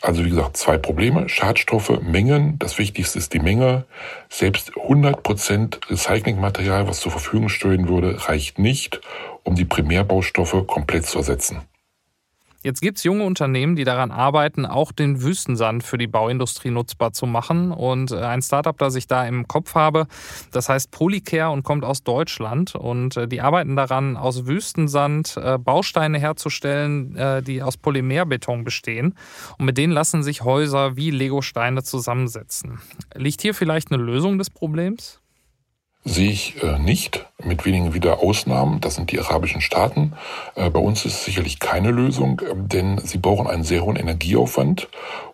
Also 0.01 0.25
wie 0.25 0.29
gesagt, 0.29 0.57
zwei 0.57 0.79
Probleme. 0.79 1.29
Schadstoffe, 1.29 2.01
Mengen. 2.01 2.57
Das 2.57 2.79
Wichtigste 2.79 3.19
ist 3.19 3.33
die 3.35 3.39
Menge. 3.39 3.85
Selbst 4.29 4.71
100% 4.71 5.91
Recyclingmaterial, 5.91 6.87
was 6.87 7.01
zur 7.01 7.11
Verfügung 7.11 7.49
stehen 7.49 7.87
würde, 7.87 8.27
reicht 8.27 8.57
nicht, 8.57 8.99
um 9.43 9.53
die 9.53 9.65
Primärbaustoffe 9.65 10.65
komplett 10.65 11.05
zu 11.05 11.19
ersetzen. 11.19 11.61
Jetzt 12.61 12.81
gibt 12.81 12.97
es 12.97 13.05
junge 13.05 13.23
Unternehmen, 13.23 13.77
die 13.77 13.85
daran 13.85 14.11
arbeiten, 14.11 14.65
auch 14.65 14.91
den 14.91 15.21
Wüstensand 15.21 15.81
für 15.81 15.97
die 15.97 16.07
Bauindustrie 16.07 16.71
nutzbar 16.71 17.13
zu 17.13 17.25
machen. 17.25 17.71
Und 17.71 18.11
äh, 18.11 18.17
ein 18.17 18.41
Startup, 18.41 18.77
das 18.77 18.95
ich 18.95 19.07
da 19.07 19.25
im 19.25 19.47
Kopf 19.47 19.75
habe, 19.75 20.07
das 20.51 20.67
heißt 20.67 20.91
Polycare 20.91 21.51
und 21.51 21.63
kommt 21.63 21.85
aus 21.85 22.03
Deutschland. 22.03 22.75
Und 22.75 23.15
äh, 23.15 23.27
die 23.29 23.39
arbeiten 23.39 23.77
daran, 23.77 24.17
aus 24.17 24.45
Wüstensand 24.45 25.37
äh, 25.37 25.57
Bausteine 25.57 26.19
herzustellen, 26.19 27.15
die 27.45 27.61
aus 27.61 27.77
Polymerbeton 27.77 28.63
bestehen. 28.63 29.15
Und 29.57 29.65
mit 29.65 29.77
denen 29.77 29.93
lassen 29.93 30.23
sich 30.23 30.43
Häuser 30.43 30.95
wie 30.95 31.11
Legosteine 31.11 31.83
zusammensetzen. 31.83 32.79
Liegt 33.15 33.41
hier 33.41 33.53
vielleicht 33.53 33.91
eine 33.91 34.01
Lösung 34.01 34.37
des 34.37 34.49
Problems? 34.49 35.18
Sehe 36.05 36.31
ich 36.31 36.63
äh, 36.63 36.79
nicht, 36.79 37.25
mit 37.43 37.65
wenigen 37.65 37.93
wieder 37.93 38.19
Ausnahmen. 38.19 38.79
Das 38.79 38.95
sind 38.95 39.11
die 39.11 39.19
arabischen 39.19 39.61
Staaten. 39.61 40.13
Äh, 40.55 40.69
bei 40.69 40.79
uns 40.79 41.05
ist 41.05 41.25
sicherlich 41.25 41.59
keine 41.59 41.91
Lösung, 41.91 42.39
äh, 42.39 42.53
denn 42.55 42.99
sie 42.99 43.17
brauchen 43.17 43.47
einen 43.47 43.63
sehr 43.63 43.83
hohen 43.83 43.97
Energieaufwand 43.97 44.87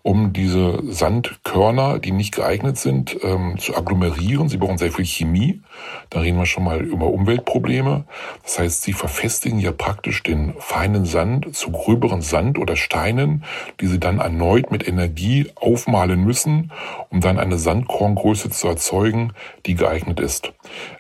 um 0.06 0.34
diese 0.34 0.84
Sandkörner, 0.84 1.98
die 1.98 2.12
nicht 2.12 2.36
geeignet 2.36 2.78
sind, 2.78 3.18
ähm, 3.24 3.58
zu 3.58 3.76
agglomerieren. 3.76 4.50
Sie 4.50 4.58
brauchen 4.58 4.78
sehr 4.78 4.92
viel 4.92 5.04
Chemie. 5.04 5.64
Da 6.12 6.20
reden 6.20 6.38
wir 6.38 6.46
schon 6.46 6.64
mal 6.64 6.80
über 6.82 7.08
Umweltprobleme. 7.08 8.06
Das 8.44 8.60
heißt, 8.60 8.84
sie 8.84 8.94
verfestigen 8.94 9.58
ja 9.58 9.72
praktisch 9.72 10.22
den 10.22 10.54
feinen 10.60 11.06
Sand 11.06 11.56
zu 11.56 11.72
gröberen 11.72 12.22
Sand 12.22 12.60
oder 12.60 12.76
Steinen, 12.76 13.46
die 13.82 13.88
sie 13.88 14.00
dann 14.00 14.20
erneut 14.20 14.70
mit 14.70 14.88
Energie 14.88 15.48
aufmalen 15.56 16.24
müssen, 16.24 16.72
um 17.10 17.20
dann 17.20 17.40
eine 17.40 17.58
Sandkorngröße 17.58 18.52
zu 18.52 18.68
erzeugen, 18.68 19.34
die 19.66 19.74
geeignet 19.74 20.20
ist. 20.20 20.54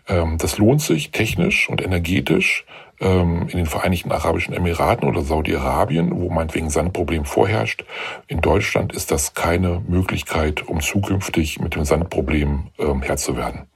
Ähm, 0.07 0.39
das 0.39 0.57
lohnt 0.57 0.81
sich 0.81 1.11
technisch 1.11 1.69
und 1.69 1.79
energetisch 1.79 2.65
ähm, 2.99 3.47
in 3.49 3.57
den 3.57 3.65
Vereinigten 3.65 4.11
Arabischen 4.11 4.53
Emiraten 4.53 5.07
oder 5.07 5.21
Saudi-Arabien, 5.21 6.11
wo 6.19 6.29
meinetwegen 6.29 6.69
Sandproblem 6.69 7.25
vorherrscht. 7.25 7.85
In 8.27 8.41
Deutschland 8.41 8.93
ist 8.93 9.11
das 9.11 9.33
keine 9.33 9.81
Möglichkeit, 9.87 10.67
um 10.67 10.81
zukünftig 10.81 11.59
mit 11.59 11.75
dem 11.75 11.85
Sandproblem 11.85 12.67
ähm, 12.77 13.01
Herr 13.01 13.17
zu 13.17 13.35
werden. 13.35 13.67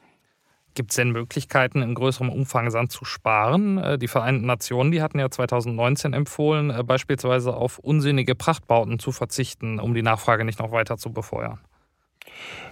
Gibt 0.76 0.92
es 0.92 0.96
denn 0.96 1.12
Möglichkeiten, 1.12 1.82
in 1.82 1.94
größerem 1.94 2.30
Umfang 2.30 2.70
Sand 2.70 2.92
zu 2.92 3.04
sparen? 3.04 3.78
Äh, 3.78 3.98
die 3.98 4.08
Vereinten 4.08 4.46
Nationen, 4.46 4.92
die 4.92 5.02
hatten 5.02 5.20
ja 5.20 5.30
2019 5.30 6.14
empfohlen, 6.14 6.70
äh, 6.70 6.84
beispielsweise 6.84 7.54
auf 7.54 7.80
unsinnige 7.80 8.36
Prachtbauten 8.36 9.00
zu 9.00 9.12
verzichten, 9.12 9.80
um 9.80 9.94
die 9.94 10.04
Nachfrage 10.04 10.46
nicht 10.46 10.60
noch 10.60 10.72
weiter 10.72 10.98
zu 10.98 11.12
befeuern. 11.12 11.60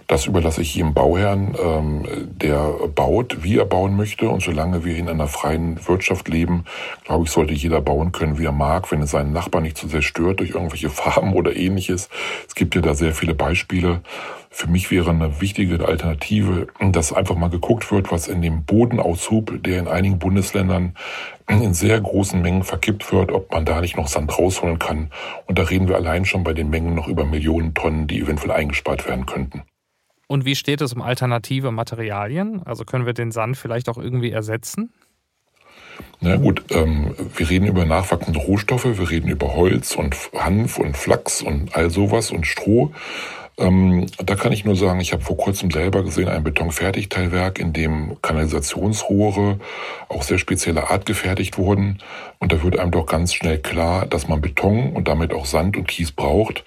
Das 0.08 0.24
überlasse 0.24 0.62
ich 0.62 0.74
jedem 0.74 0.94
Bauherrn, 0.94 1.54
ähm, 1.62 2.06
der 2.30 2.72
baut, 2.94 3.42
wie 3.42 3.58
er 3.58 3.66
bauen 3.66 3.94
möchte. 3.94 4.30
Und 4.30 4.42
solange 4.42 4.82
wir 4.82 4.96
in 4.96 5.06
einer 5.06 5.28
freien 5.28 5.86
Wirtschaft 5.86 6.28
leben, 6.28 6.64
glaube 7.04 7.26
ich, 7.26 7.30
sollte 7.30 7.52
jeder 7.52 7.82
bauen 7.82 8.10
können, 8.10 8.38
wie 8.38 8.46
er 8.46 8.52
mag, 8.52 8.90
wenn 8.90 9.02
es 9.02 9.10
seinen 9.10 9.34
Nachbarn 9.34 9.64
nicht 9.64 9.76
zu 9.76 9.86
so 9.86 9.92
sehr 9.92 10.02
stört 10.02 10.40
durch 10.40 10.50
irgendwelche 10.52 10.88
Farben 10.98 11.34
oder 11.34 11.54
ähnliches. 11.54 12.08
Es 12.48 12.54
gibt 12.54 12.74
ja 12.74 12.80
da 12.80 12.94
sehr 12.94 13.12
viele 13.12 13.34
Beispiele. 13.34 14.00
Für 14.48 14.66
mich 14.66 14.90
wäre 14.90 15.10
eine 15.10 15.42
wichtige 15.42 15.86
Alternative, 15.86 16.68
dass 16.80 17.12
einfach 17.12 17.36
mal 17.36 17.50
geguckt 17.50 17.92
wird, 17.92 18.10
was 18.10 18.28
in 18.28 18.40
dem 18.40 18.64
Bodenaushub, 18.64 19.62
der 19.62 19.78
in 19.78 19.88
einigen 19.88 20.18
Bundesländern 20.18 20.96
in 21.50 21.74
sehr 21.74 22.00
großen 22.00 22.40
Mengen 22.40 22.64
verkippt 22.64 23.12
wird, 23.12 23.30
ob 23.30 23.52
man 23.52 23.66
da 23.66 23.82
nicht 23.82 23.98
noch 23.98 24.08
Sand 24.08 24.38
rausholen 24.38 24.78
kann. 24.78 25.10
Und 25.44 25.58
da 25.58 25.64
reden 25.64 25.86
wir 25.86 25.96
allein 25.96 26.24
schon 26.24 26.44
bei 26.44 26.54
den 26.54 26.70
Mengen 26.70 26.94
noch 26.94 27.08
über 27.08 27.26
Millionen 27.26 27.74
Tonnen, 27.74 28.06
die 28.06 28.20
eventuell 28.20 28.52
eingespart 28.52 29.06
werden 29.06 29.26
könnten. 29.26 29.64
Und 30.28 30.44
wie 30.44 30.54
steht 30.54 30.80
es 30.80 30.92
um 30.92 31.02
alternative 31.02 31.72
Materialien? 31.72 32.62
Also 32.64 32.84
können 32.84 33.06
wir 33.06 33.14
den 33.14 33.32
Sand 33.32 33.56
vielleicht 33.56 33.88
auch 33.88 33.98
irgendwie 33.98 34.30
ersetzen? 34.30 34.92
Na 36.20 36.36
gut, 36.36 36.62
ähm, 36.70 37.14
wir 37.36 37.50
reden 37.50 37.66
über 37.66 37.84
nachwachsende 37.84 38.38
Rohstoffe, 38.38 38.84
wir 38.84 39.10
reden 39.10 39.28
über 39.28 39.54
Holz 39.54 39.96
und 39.96 40.14
Hanf 40.34 40.78
und 40.78 40.96
Flachs 40.96 41.42
und 41.42 41.74
all 41.74 41.90
sowas 41.90 42.30
und 42.30 42.46
Stroh. 42.46 42.92
Ähm, 43.58 44.06
da 44.24 44.36
kann 44.36 44.52
ich 44.52 44.64
nur 44.64 44.76
sagen, 44.76 45.00
ich 45.00 45.12
habe 45.12 45.22
vor 45.24 45.36
kurzem 45.36 45.72
selber 45.72 46.04
gesehen 46.04 46.28
ein 46.28 46.44
Betonfertigteilwerk, 46.44 47.58
in 47.58 47.72
dem 47.72 48.16
Kanalisationsrohre 48.22 49.58
auch 50.08 50.22
sehr 50.22 50.38
spezieller 50.38 50.90
Art 50.92 51.06
gefertigt 51.06 51.58
wurden. 51.58 51.98
Und 52.38 52.52
da 52.52 52.62
wird 52.62 52.78
einem 52.78 52.92
doch 52.92 53.06
ganz 53.06 53.34
schnell 53.34 53.58
klar, 53.58 54.06
dass 54.06 54.28
man 54.28 54.40
Beton 54.40 54.92
und 54.92 55.08
damit 55.08 55.32
auch 55.32 55.44
Sand 55.44 55.76
und 55.76 55.88
Kies 55.88 56.12
braucht. 56.12 56.64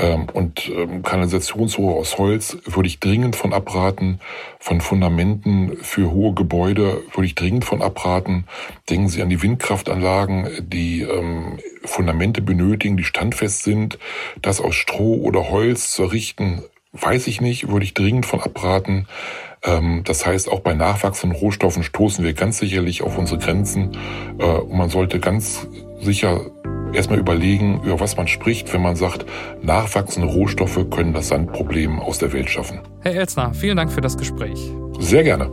Ähm, 0.00 0.26
und 0.32 0.68
ähm, 0.68 1.02
Kanalisationsrohre 1.02 1.96
aus 1.96 2.16
Holz 2.18 2.56
würde 2.64 2.88
ich 2.88 3.00
dringend 3.00 3.36
von 3.36 3.52
abraten. 3.52 4.20
Von 4.58 4.80
Fundamenten 4.80 5.76
für 5.82 6.10
hohe 6.10 6.34
Gebäude 6.34 7.02
würde 7.12 7.26
ich 7.26 7.34
dringend 7.34 7.64
von 7.64 7.82
abraten. 7.82 8.44
Denken 8.88 9.08
Sie 9.08 9.22
an 9.22 9.28
die 9.28 9.42
Windkraftanlagen, 9.42 10.48
die 10.60 11.02
ähm, 11.02 11.58
Fundamente 11.84 12.40
benötigen, 12.40 12.96
die 12.96 13.04
standfest 13.04 13.62
sind. 13.62 13.98
Das 14.40 14.60
aus 14.60 14.74
Stroh 14.74 15.20
oder 15.22 15.50
Holz 15.50 15.92
zu 15.92 16.04
errichten, 16.04 16.62
weiß 16.92 17.26
ich 17.26 17.40
nicht, 17.40 17.68
würde 17.68 17.84
ich 17.84 17.94
dringend 17.94 18.26
von 18.26 18.40
abraten. 18.40 19.06
Das 20.04 20.24
heißt, 20.24 20.50
auch 20.50 20.60
bei 20.60 20.72
nachwachsenden 20.72 21.38
Rohstoffen 21.38 21.82
stoßen 21.82 22.24
wir 22.24 22.32
ganz 22.32 22.58
sicherlich 22.58 23.02
auf 23.02 23.18
unsere 23.18 23.38
Grenzen. 23.38 23.94
Äh, 24.38 24.44
und 24.44 24.76
man 24.76 24.88
sollte 24.88 25.20
ganz 25.20 25.66
sicher 26.00 26.40
erstmal 26.92 27.18
überlegen, 27.18 27.80
über 27.84 28.00
was 28.00 28.16
man 28.16 28.28
spricht, 28.28 28.72
wenn 28.72 28.82
man 28.82 28.96
sagt, 28.96 29.26
nachwachsende 29.62 30.28
Rohstoffe 30.28 30.78
können 30.90 31.12
das 31.12 31.28
Sandproblem 31.28 32.00
aus 32.00 32.18
der 32.18 32.32
Welt 32.32 32.50
schaffen. 32.50 32.80
Herr 33.00 33.14
Elsner, 33.14 33.54
vielen 33.54 33.76
Dank 33.76 33.92
für 33.92 34.00
das 34.00 34.16
Gespräch. 34.16 34.72
Sehr 34.98 35.22
gerne. 35.22 35.50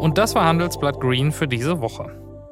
Und 0.00 0.16
das 0.16 0.34
war 0.34 0.46
Handelsblatt 0.46 0.98
Green 0.98 1.30
für 1.30 1.46
diese 1.46 1.80
Woche. 1.80 2.06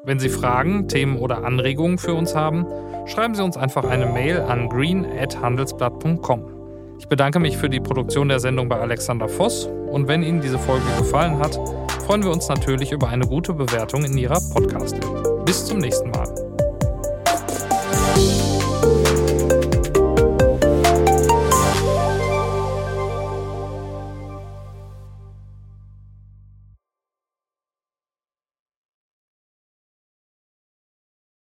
Wenn 0.05 0.19
Sie 0.19 0.29
Fragen, 0.29 0.87
Themen 0.87 1.17
oder 1.17 1.43
Anregungen 1.43 1.97
für 1.97 2.13
uns 2.13 2.35
haben, 2.35 2.65
schreiben 3.05 3.35
Sie 3.35 3.43
uns 3.43 3.57
einfach 3.57 3.83
eine 3.83 4.05
Mail 4.05 4.41
an 4.41 4.69
green@handelsblatt.com. 4.69 6.59
Ich 6.99 7.07
bedanke 7.07 7.39
mich 7.39 7.57
für 7.57 7.69
die 7.69 7.79
Produktion 7.79 8.29
der 8.29 8.39
Sendung 8.39 8.69
bei 8.69 8.79
Alexander 8.79 9.27
Voss 9.27 9.69
und 9.91 10.07
wenn 10.07 10.21
Ihnen 10.21 10.41
diese 10.41 10.59
Folge 10.59 10.85
gefallen 10.97 11.39
hat, 11.39 11.59
freuen 12.09 12.23
wir 12.23 12.31
uns 12.31 12.47
natürlich 12.47 12.91
über 12.91 13.07
eine 13.07 13.27
gute 13.27 13.53
Bewertung 13.53 14.03
in 14.03 14.17
Ihrer 14.17 14.41
Podcast-App. 14.51 15.45
Bis 15.45 15.63
zum 15.63 15.77
nächsten 15.77 16.09
Mal. 16.09 16.48